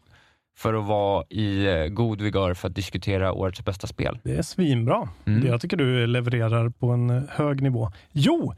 [0.56, 4.18] för att vara i eh, god vigör för att diskutera årets bästa spel.
[4.24, 5.08] Det är svinbra.
[5.24, 5.40] Mm.
[5.40, 7.92] Det Jag tycker du levererar på en eh, hög nivå.
[8.12, 8.54] Jo,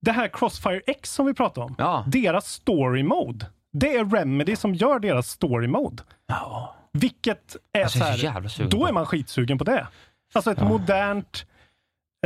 [0.00, 1.74] det här Crossfire X som vi pratade om.
[1.78, 3.46] Ja, Deras story mode.
[3.72, 6.02] Det är Remedy som gör deras story mode.
[6.26, 6.74] ja.
[6.92, 9.86] Vilket är Alltså, är här, så sugen då är man skitsugen på det.
[10.34, 10.68] Alltså ett Ja.
[10.68, 11.46] modernt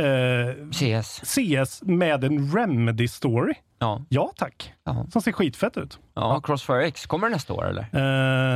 [0.01, 1.21] eh, CS.
[1.23, 3.53] CS med en Remedy-story.
[3.79, 4.73] Ja, Ja tack.
[4.83, 5.05] ja.
[5.11, 5.99] Som ser skitfett ut.
[6.13, 7.81] ja, Crossfire X, kommer det nästa år eller?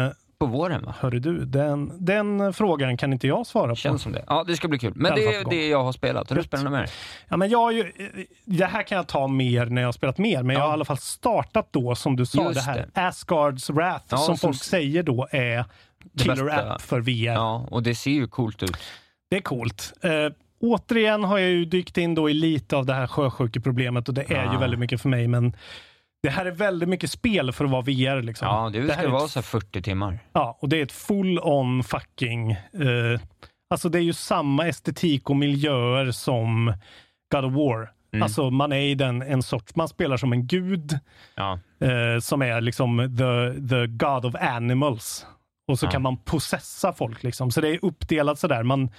[0.06, 0.96] Eh, På våren va?
[1.00, 3.76] hörru du, den, den frågan kan inte jag svara på.
[3.76, 4.24] Känns som det.
[4.28, 4.94] Ja, det ska bli kul.
[4.96, 6.30] Men det är det jag har spelat.
[6.30, 6.90] Har du spelat något mer?
[7.28, 9.94] Ja, men jag har ju, eh, det här kan jag ta mer när jag har
[9.94, 12.62] spelat mer, men jag har i alla fall startat då, som du sa, Just det
[12.62, 15.66] här Asgards Wrath, Ja, som som- folk säger då är
[16.14, 17.34] Det killer app för VR.
[17.34, 18.78] Ja, och det ser ju coolt ut.
[19.30, 19.94] Det är coolt.
[20.04, 20.12] Eh,
[20.62, 24.32] återigen har jag ju dykt in då i lite av det här sjösjukeproblemet och det
[24.32, 24.60] är ju Ah.
[24.60, 25.56] väldigt mycket för mig, men
[26.24, 28.22] det här är väldigt mycket spel för att vara VR.
[28.22, 28.48] Liksom.
[28.48, 30.20] Ja, det här ska vara ett, så här 40 timmar.
[30.34, 32.52] Ja, och det är ett full-on fucking...
[32.52, 33.20] Eh,
[33.70, 36.74] alltså det är ju samma estetik och miljöer som
[37.32, 37.92] God of War.
[38.14, 38.24] Mm.
[38.24, 41.00] Alltså man är i den en sorts, man spelar som en gud
[41.36, 45.26] Ja, eh, som är liksom the, the God of Animals.
[45.68, 45.92] Och så Ja.
[45.92, 47.52] kan man possessa folk liksom.
[47.52, 48.64] Så det är uppdelat sådär.
[48.64, 48.90] Man,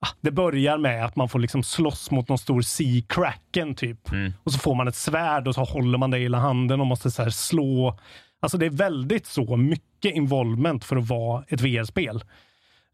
[0.00, 4.10] ah, det börjar med att man får liksom slåss mot någon stor Sea Kraken typ.
[4.12, 4.32] Mm.
[4.42, 6.86] Och så får man ett svärd och så håller man det i hela handen och
[6.86, 7.98] måste så här slå.
[8.40, 12.24] Alltså det är väldigt så mycket involvement för att vara ett VR-spel.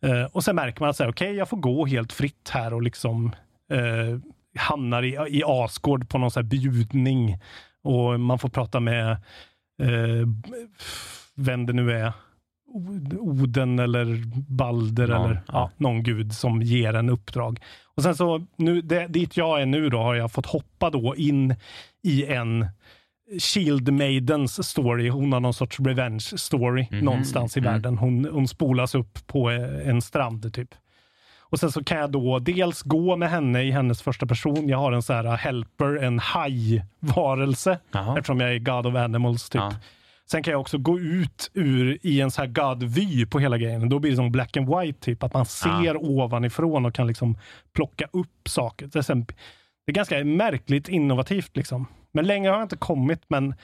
[0.03, 3.35] Eh, och sen märker man att okej, jag får gå helt fritt här och liksom
[3.71, 4.19] eh,
[4.59, 7.39] hamnar i, i Asgård på någon så här bjudning.
[7.83, 9.11] Och man får prata med
[9.83, 10.27] eh,
[11.35, 12.13] vem det nu är.
[13.19, 14.23] Oden eller
[14.53, 15.43] Balder Ja, eller ja.
[15.53, 17.61] ja, någon gud som ger en uppdrag.
[17.95, 21.17] Och sen så, nu, det, dit jag är nu då, har jag fått hoppa då
[21.17, 21.55] in
[22.03, 22.67] i en
[23.39, 25.09] Shield Maidens story.
[25.09, 27.73] Hon har någon sorts revenge story Mhm, någonstans i mm.
[27.73, 27.99] världen.
[27.99, 30.75] Hon, hon spolas upp på eh, en strand typ.
[31.39, 34.69] Och sen så kan jag då dels gå med henne i hennes första person.
[34.69, 37.79] Jag har en så här helper, en hajvarelse,
[38.19, 39.61] eftersom jag är God of Animals typ.
[39.61, 39.73] Ja.
[40.31, 43.89] Sen kan jag också gå ut ur i en så här God-vy på hela grejen.
[43.89, 47.39] Då blir det som black and white typ, att man ser ovanifrån och kan liksom
[47.75, 48.87] plocka upp saker.
[48.87, 49.27] Det är, sen,
[49.87, 51.87] det är ganska märkligt innovativt liksom.
[52.13, 53.55] Men längre har jag inte kommit, men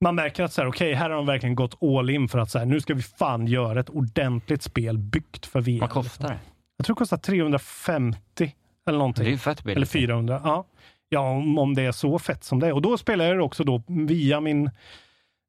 [0.00, 2.50] man märker att så här, okej, här har de verkligen gått all in för att
[2.50, 5.80] så här, nu ska vi fan göra ett ordentligt spel byggt för VR.
[5.80, 6.38] Vad kostar det?
[6.76, 8.54] Jag tror det kostar 350
[8.86, 9.24] eller någonting.
[9.24, 9.76] Det är ju fett billigt.
[9.76, 10.40] Eller 400.
[10.44, 10.66] Ja,
[11.08, 12.72] ja om, om det är så fett som det är.
[12.72, 14.70] Och då spelar jag det också då via min...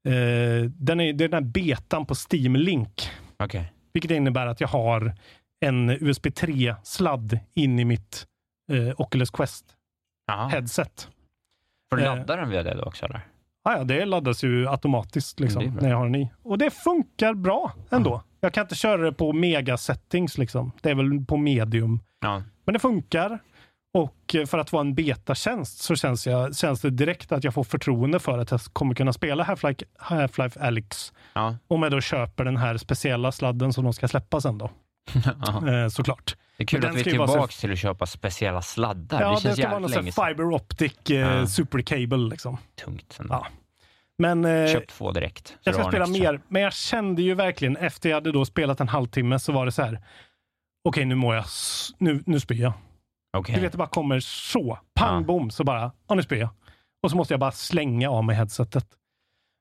[0.06, 3.10] Eh, den är, det är den här betan på Steam Link.
[3.40, 3.74] Okej.
[3.94, 5.16] Vilket innebär att jag har
[5.66, 8.26] en USB 3-sladd in i mitt
[8.72, 9.66] eh, Oculus Quest
[10.28, 10.48] Jaha.
[10.48, 11.08] headset.
[11.90, 12.16] Får du Eh.
[12.16, 13.22] ladda den via det då också eller?
[13.66, 16.32] Ah, ja, det laddas ju automatiskt liksom, när jag har den i.
[16.44, 18.24] Och det funkar bra ändå.
[18.40, 20.72] Jag kan inte köra det på mega settings liksom.
[20.82, 22.00] Det är väl på medium.
[22.20, 22.44] Ja.
[22.66, 23.40] Men det funkar.
[23.94, 27.64] Och för att vara en betatjänst så känns, jag, känns det direkt att jag får
[27.64, 31.14] förtroende för att jag kommer kunna spela Half-Life Half Alyx.
[31.34, 31.58] Ja.
[31.68, 34.72] Om jag då köper den här speciella sladden som de ska släppa sen då.
[35.70, 36.36] Eh, såklart.
[36.58, 39.22] Det är kul att vi är tillbaka till att köpa speciella sladdar.
[39.22, 40.28] Ja, det det känns ska vara någon länge sedan.
[40.28, 41.48] fiber optic eh, Ja.
[41.48, 42.58] super cable liksom.
[42.84, 43.34] Tungt ändå.
[43.34, 43.48] Ja.
[44.18, 45.58] Men eh, Köp två direkt.
[45.64, 46.22] jag ska spela extra.
[46.32, 46.40] mer.
[46.48, 49.72] Men jag kände ju verkligen efter jag hade då spelat en halvtimme så var det
[49.72, 50.02] så här.
[50.84, 51.46] Okej, nu mår jag.
[51.98, 52.74] Nu, nu spyr jag.
[53.38, 53.56] Okej.
[53.56, 54.80] Du vet, det bara kommer så.
[54.96, 55.22] Pang Ja.
[55.22, 56.50] bom, så bara, ja nu spyr jag.
[57.04, 58.86] Och så måste jag bara slänga av mig headsetet.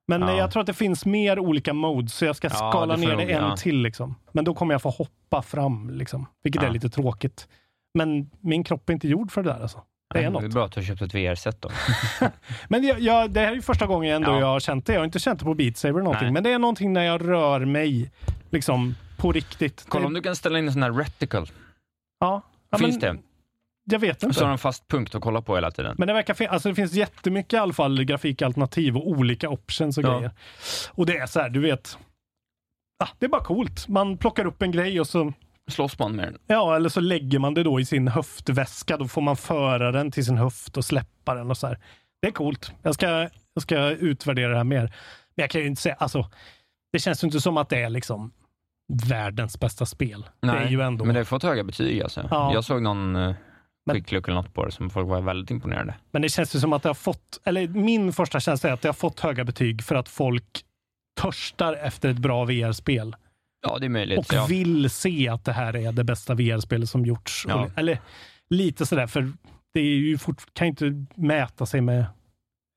[0.08, 0.36] Men Ja.
[0.36, 3.16] jag tror att det finns mer olika modes, så jag ska Ja, skala får ner
[3.16, 3.56] det en ja.
[3.56, 3.82] till.
[3.82, 4.14] Liksom.
[4.32, 6.68] Men då kommer jag få hoppa fram, liksom, vilket Ja.
[6.68, 7.48] är lite tråkigt.
[7.94, 9.60] Men min kropp är inte gjord för det där.
[9.60, 9.82] Alltså.
[10.14, 10.42] Det är Ja, något.
[10.42, 11.70] Det är bra att du har köpt ett VR-set då.
[12.68, 14.38] Men jag, jag, det här är ju första gången ändå Ja.
[14.40, 14.92] jag har känt det.
[14.92, 16.32] Jag har inte känt det på Beat Saber eller någonting, Nej.
[16.32, 18.12] men det är någonting när jag rör mig
[18.50, 19.84] liksom på riktigt.
[19.88, 21.44] Kolla det, om du kan ställa in en sån här reticle.
[22.20, 23.22] ja, ja, Finns men, det?
[23.84, 24.44] Jag vet Så har inte.
[24.44, 25.94] en fast punkt att kolla på hela tiden.
[25.98, 29.98] Men det verkar fin- alltså det finns jättemycket i alla fall grafikalternativ och olika options
[29.98, 30.14] och Ja.
[30.16, 30.30] grejer.
[30.90, 31.98] Och det är så här, du vet.
[33.04, 33.88] Ah, det är bara coolt.
[33.88, 35.32] Man plockar upp en grej och så
[35.70, 36.38] Slåss man med den?
[36.46, 38.96] Ja, eller så lägger man det då i sin höftväska.
[38.96, 41.78] Då får man föra den till sin höft och släppa den och så här.
[42.22, 42.72] Det är coolt.
[42.82, 43.08] Jag ska,
[43.54, 44.80] jag ska utvärdera det här mer.
[45.34, 46.30] Men jag kan ju inte säga, alltså,
[46.92, 48.32] det känns ju inte som att det är liksom
[49.08, 50.24] världens bästa spel.
[50.40, 51.04] det är ju ändå...
[51.04, 52.28] Men det har fått höga betyg alltså.
[52.30, 52.54] Ja.
[52.54, 53.34] Jag såg någon uh,
[53.86, 55.94] Men- quick look eller något på det som folk var väldigt imponerade.
[56.10, 58.82] Men det känns ju som att det har fått, eller min första känsla är att
[58.82, 60.64] det har fått höga betyg för att folk
[61.20, 63.16] törstar efter ett bra VR-spel.
[63.66, 64.18] Ja, det är möjligt.
[64.18, 64.46] Och ja.
[64.48, 67.44] vill se att det här är det bästa VR-spelet som gjorts.
[67.48, 67.70] Ja.
[67.76, 67.98] Eller
[68.50, 69.32] lite sådär, för
[69.74, 72.04] det är ju fort, kan ju inte mäta sig med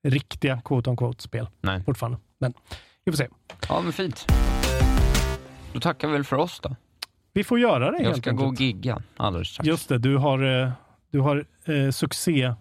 [0.08, 1.82] riktiga quote on quote-spel Nej.
[1.84, 2.18] fortfarande.
[2.38, 2.54] Men
[3.04, 3.28] vi får se.
[3.68, 4.26] ja, men fint.
[5.72, 6.76] Då tackar vi väl för oss då.
[7.32, 8.46] Vi får göra det Jag helt ska enkelt.
[8.46, 9.66] gå och gigga alldeles strax.
[9.66, 10.70] Just det, du har, eh,
[11.10, 12.54] du har eh, succé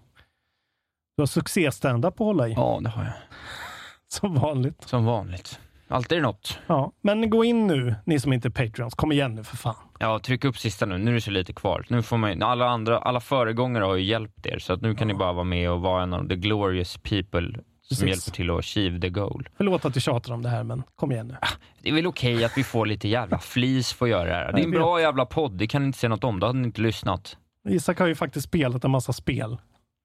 [1.17, 3.13] du har succé stand-up att hålla i, Ja, det har jag.
[4.07, 4.83] som vanligt.
[4.83, 5.59] Som vanligt.
[5.87, 6.59] Alltid är det något.
[6.67, 8.95] Ja, men gå in nu, ni som inte är Patreons.
[8.95, 9.75] Kom igen nu för fan.
[9.99, 10.97] Ja, tryck upp sista nu.
[10.97, 11.85] Nu är det så lite kvar.
[11.89, 15.07] Nu får man, alla, andra, alla föregångare har ju hjälpt er, så att nu kan
[15.07, 18.07] ni bara vara med och vara en av the glorious people som Precis.
[18.07, 19.49] hjälper till att achieve the goal.
[19.57, 21.35] Förlåt att jag tjatar om det här, men kom igen nu.
[21.81, 24.53] Det är väl okej att vi får lite jävla flis för att göra det här.
[24.53, 26.39] Det är en bra jävla podd, det kan ni inte säga något om.
[26.39, 27.37] Då hade ni inte lyssnat.
[27.65, 29.57] Isak har ju faktiskt spelat en massa spel.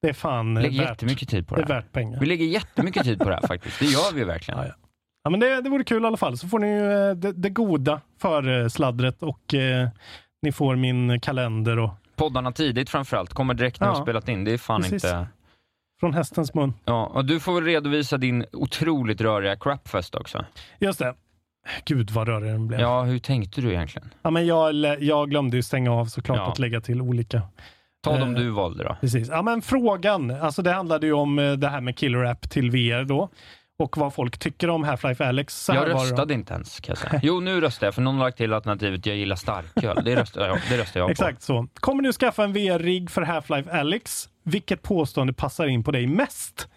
[0.02, 2.20] Det är fan eh, Vi lägger värt, jättemycket tid på det det är värt pengar.
[2.20, 3.78] Vi lägger jättemycket tid på det här faktiskt.
[3.78, 4.60] Det gör vi verkligen.
[4.60, 4.74] Ja, ja.
[5.24, 6.38] Ja, men det, det vore kul i alla fall.
[6.38, 9.88] Så får ni ju eh, det, det goda för sladdret och eh,
[10.42, 13.94] ni får min kalender och Poddarna tidigt framförallt, kommer direkt när Ja.
[13.94, 14.44] har spelat in.
[14.44, 15.04] Det är fan Precis.
[15.04, 15.26] inte...
[16.00, 16.74] från hästens mun.
[16.84, 20.44] Ja, och du får väl redovisa din otroligt röriga crapfest också.
[20.78, 21.14] Just det.
[21.84, 22.80] Gud vad rörig den blev.
[22.80, 22.86] Ja.
[22.98, 24.08] Ja, hur tänkte du egentligen?
[24.22, 26.52] men jag, jag glömde ju stänga av såklart Ja.
[26.52, 27.42] att lägga till olika.
[28.04, 28.96] Ta dem Eh, du valde då.
[29.00, 29.28] Precis.
[29.28, 32.70] Ja, men frågan, alltså det handlade ju om eh, det här med Killer App till
[32.70, 33.28] VR då
[33.78, 35.64] och vad folk tycker om Half-Life Alyx.
[35.64, 37.20] Så Jag röstade inte ens kan jag säga.
[37.24, 40.04] Jo, nu röstar jag, för någon har lagt till alternativet jag gillar starköl.
[40.04, 41.10] Det röstar jag, det röstar jag på.
[41.12, 41.66] Exakt så.
[41.74, 44.28] Kommer du skaffa en VR-rigg för Half-Life Alyx?
[44.44, 46.68] Vilket påstående passar in på dig mest?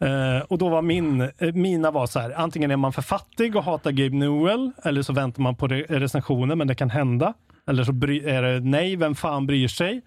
[0.00, 3.56] Eh, och då var min, eh, mina var så här, antingen är man för fattig
[3.56, 7.34] och hatar Gabe Newell, eller så väntar man på re- recensioner, men det kan hända.
[7.68, 10.00] Eller så är det nej, vem fan bryr sig?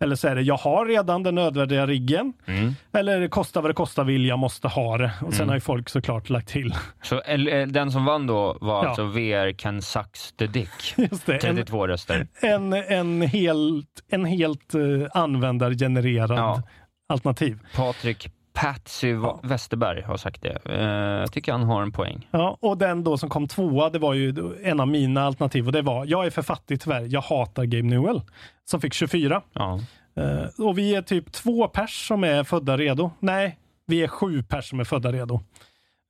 [0.00, 2.32] Eller så är det, jag har redan den nödvändiga riggen.
[2.46, 2.74] Mm.
[2.92, 5.12] Eller det kostar vad det kostar vill, jag måste ha det.
[5.20, 6.74] Och sen har ju folk såklart lagt till.
[7.02, 8.88] Så eller, den som vann då var Ja.
[8.88, 10.68] alltså VR can sucks the dick.
[10.96, 12.26] Just det, en, 32 röster.
[12.42, 16.62] en, en helt, en helt uh, användargenererad Ja.
[17.08, 17.58] alternativ.
[17.76, 20.58] Patrik Patsy Westerberg har sagt det.
[20.64, 22.28] Eh, jag tycker han har en poäng.
[22.30, 25.72] Ja, och den då som kom tvåa, det var ju en av mina alternativ och
[25.72, 28.22] det var, jag är för fattig tyvärr, jag hatar Game Newell,
[28.64, 29.42] som fick 24.
[29.52, 29.80] Ja.
[30.16, 33.10] Eh, och vi är typ två pers som är födda redo.
[33.18, 35.40] Nej, vi är sju pers som är födda redo.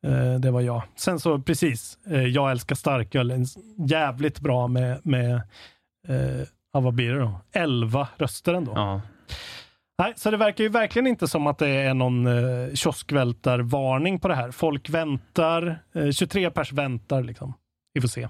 [0.06, 0.82] Eh, det var jag.
[0.96, 1.98] Sen så precis,
[2.32, 3.44] jag älskar starköl,
[3.88, 5.40] jävligt bra med, med
[6.72, 7.40] ja, vad blir det då?
[7.52, 8.72] 11 röster ändå.
[8.74, 9.00] Ja.
[9.98, 14.28] Nej, så det verkar ju verkligen inte som att det är någon eh, kioskvältarvarning på
[14.28, 14.50] det här.
[14.50, 17.54] Folk väntar, eh, 23 pers väntar liksom.
[17.92, 18.28] Vi får se.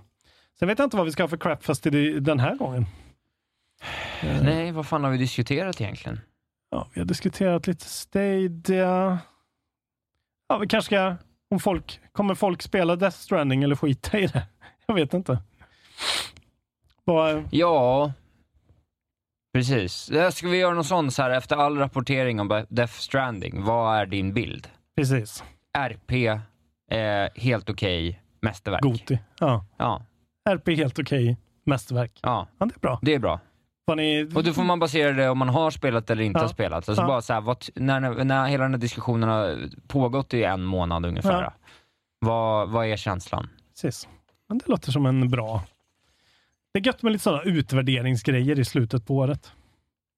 [0.59, 2.87] Sen vet jag inte vad vi ska ha för crapfest i den här gången.
[4.23, 6.21] Eh, Nej, vad fan har vi diskuterat egentligen?
[6.71, 9.19] Ja, vi har diskuterat lite Stadia.
[10.49, 11.17] Ja, vi kanske ska,
[11.51, 14.47] om folk, kommer folk spela Death Stranding eller skita i det?
[14.87, 15.39] Jag vet inte.
[17.05, 18.13] Vad, Ja,
[19.53, 20.07] precis.
[20.07, 23.63] Där ska vi göra något sånt så här efter all rapportering om Death Stranding.
[23.65, 24.69] Vad är din bild?
[24.97, 25.45] precis.
[25.79, 26.13] RP,
[26.91, 28.81] eh, helt okej, mästerverk.
[28.83, 29.19] Goti.
[29.41, 29.65] Ja.
[29.77, 30.03] Ja,
[30.51, 31.37] RP helt okej.
[31.65, 32.19] Mästerverk.
[32.23, 32.99] ja, Ja, det är bra.
[33.03, 33.41] det är bra.
[33.97, 34.31] Ni...
[34.35, 36.43] Och då får man basera det om man har spelat eller inte Ja.
[36.45, 36.89] har spelat.
[36.89, 37.07] Alltså Ja.
[37.07, 41.07] bara så här, vad, när, när hela den här diskussionen har pågått i en månad
[41.07, 41.53] ungefär.
[42.19, 43.49] Vad, vad är känslan?
[43.75, 44.09] Precis.
[44.49, 45.63] Men det låter som en bra...
[46.75, 49.53] Det är gött med lite sådana utvärderingsgrejer i slutet på året.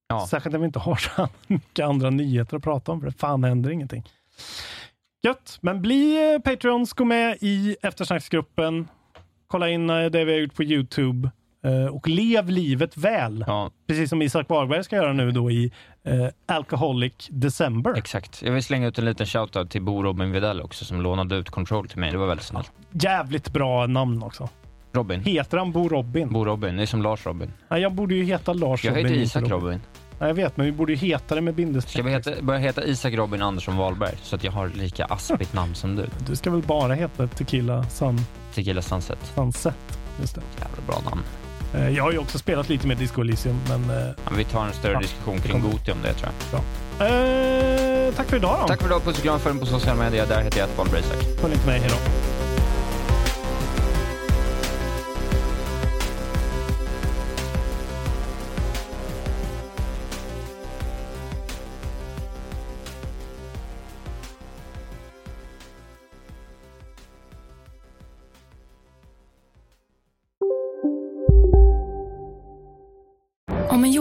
[0.08, 0.26] Ja.
[0.26, 3.44] Särskilt när vi inte har så mycket andra nyheter att prata om, för det fan
[3.44, 4.04] händer ingenting.
[5.22, 8.88] Gött, men bli eh, Patreons, gå med i eftersnacksgruppen,
[9.46, 11.30] kolla in eh, det vi har gjort på Youtube
[11.64, 13.44] eh, och lev livet väl.
[13.46, 17.94] Ja, Precis som Isak Wahlberg ska göra nu då i eh, Alcoholic December.
[17.96, 18.42] Exakt.
[18.42, 21.50] Jag vill slänga ut en liten shoutout till Bo Robin Videll också som lånade ut
[21.50, 22.10] Control till mig.
[22.10, 22.72] Det var väldigt snällt.
[22.92, 24.48] Jävligt bra namn också.
[24.94, 25.20] Robin.
[25.20, 26.32] Heter han Bo Robin?
[26.32, 26.76] Bo Robin.
[26.76, 27.52] Det är som Lars Robin.
[27.68, 29.04] Nej, jag borde ju heta Lars Jag Robin.
[29.06, 29.80] heter inte Isak Robin.
[30.18, 31.92] Nej, jag vet, men vi borde ju heta det med bindestreck.
[31.92, 35.52] Ska vi heta, börja heta Isak Robin Andersson Wahlberg så att jag har lika aspigt
[35.52, 36.06] namn som du?
[36.26, 38.20] Du ska väl bara heta Tequila Sun...
[38.54, 39.18] Tequila Sunset.
[39.34, 39.74] Sunset.
[40.20, 40.40] Just det.
[40.60, 41.22] Jävla bra namn.
[41.74, 43.90] Eh, Jag har ju också spelat lite med Disco Elysium, men...
[43.98, 45.72] eh, Ja, vi tar en större Ja, diskussion det kring kommer.
[45.72, 46.60] Goti om det tror jag.
[47.00, 48.68] Eh, tack för idag då.
[48.68, 49.04] Tack för idag.
[49.04, 49.38] Puss och kram.
[49.40, 50.26] Följ mig på sociala medier.
[50.26, 51.40] Där heter jag Wahlberg Isak.
[51.40, 51.80] Följ inte mig.
[51.80, 51.90] Hej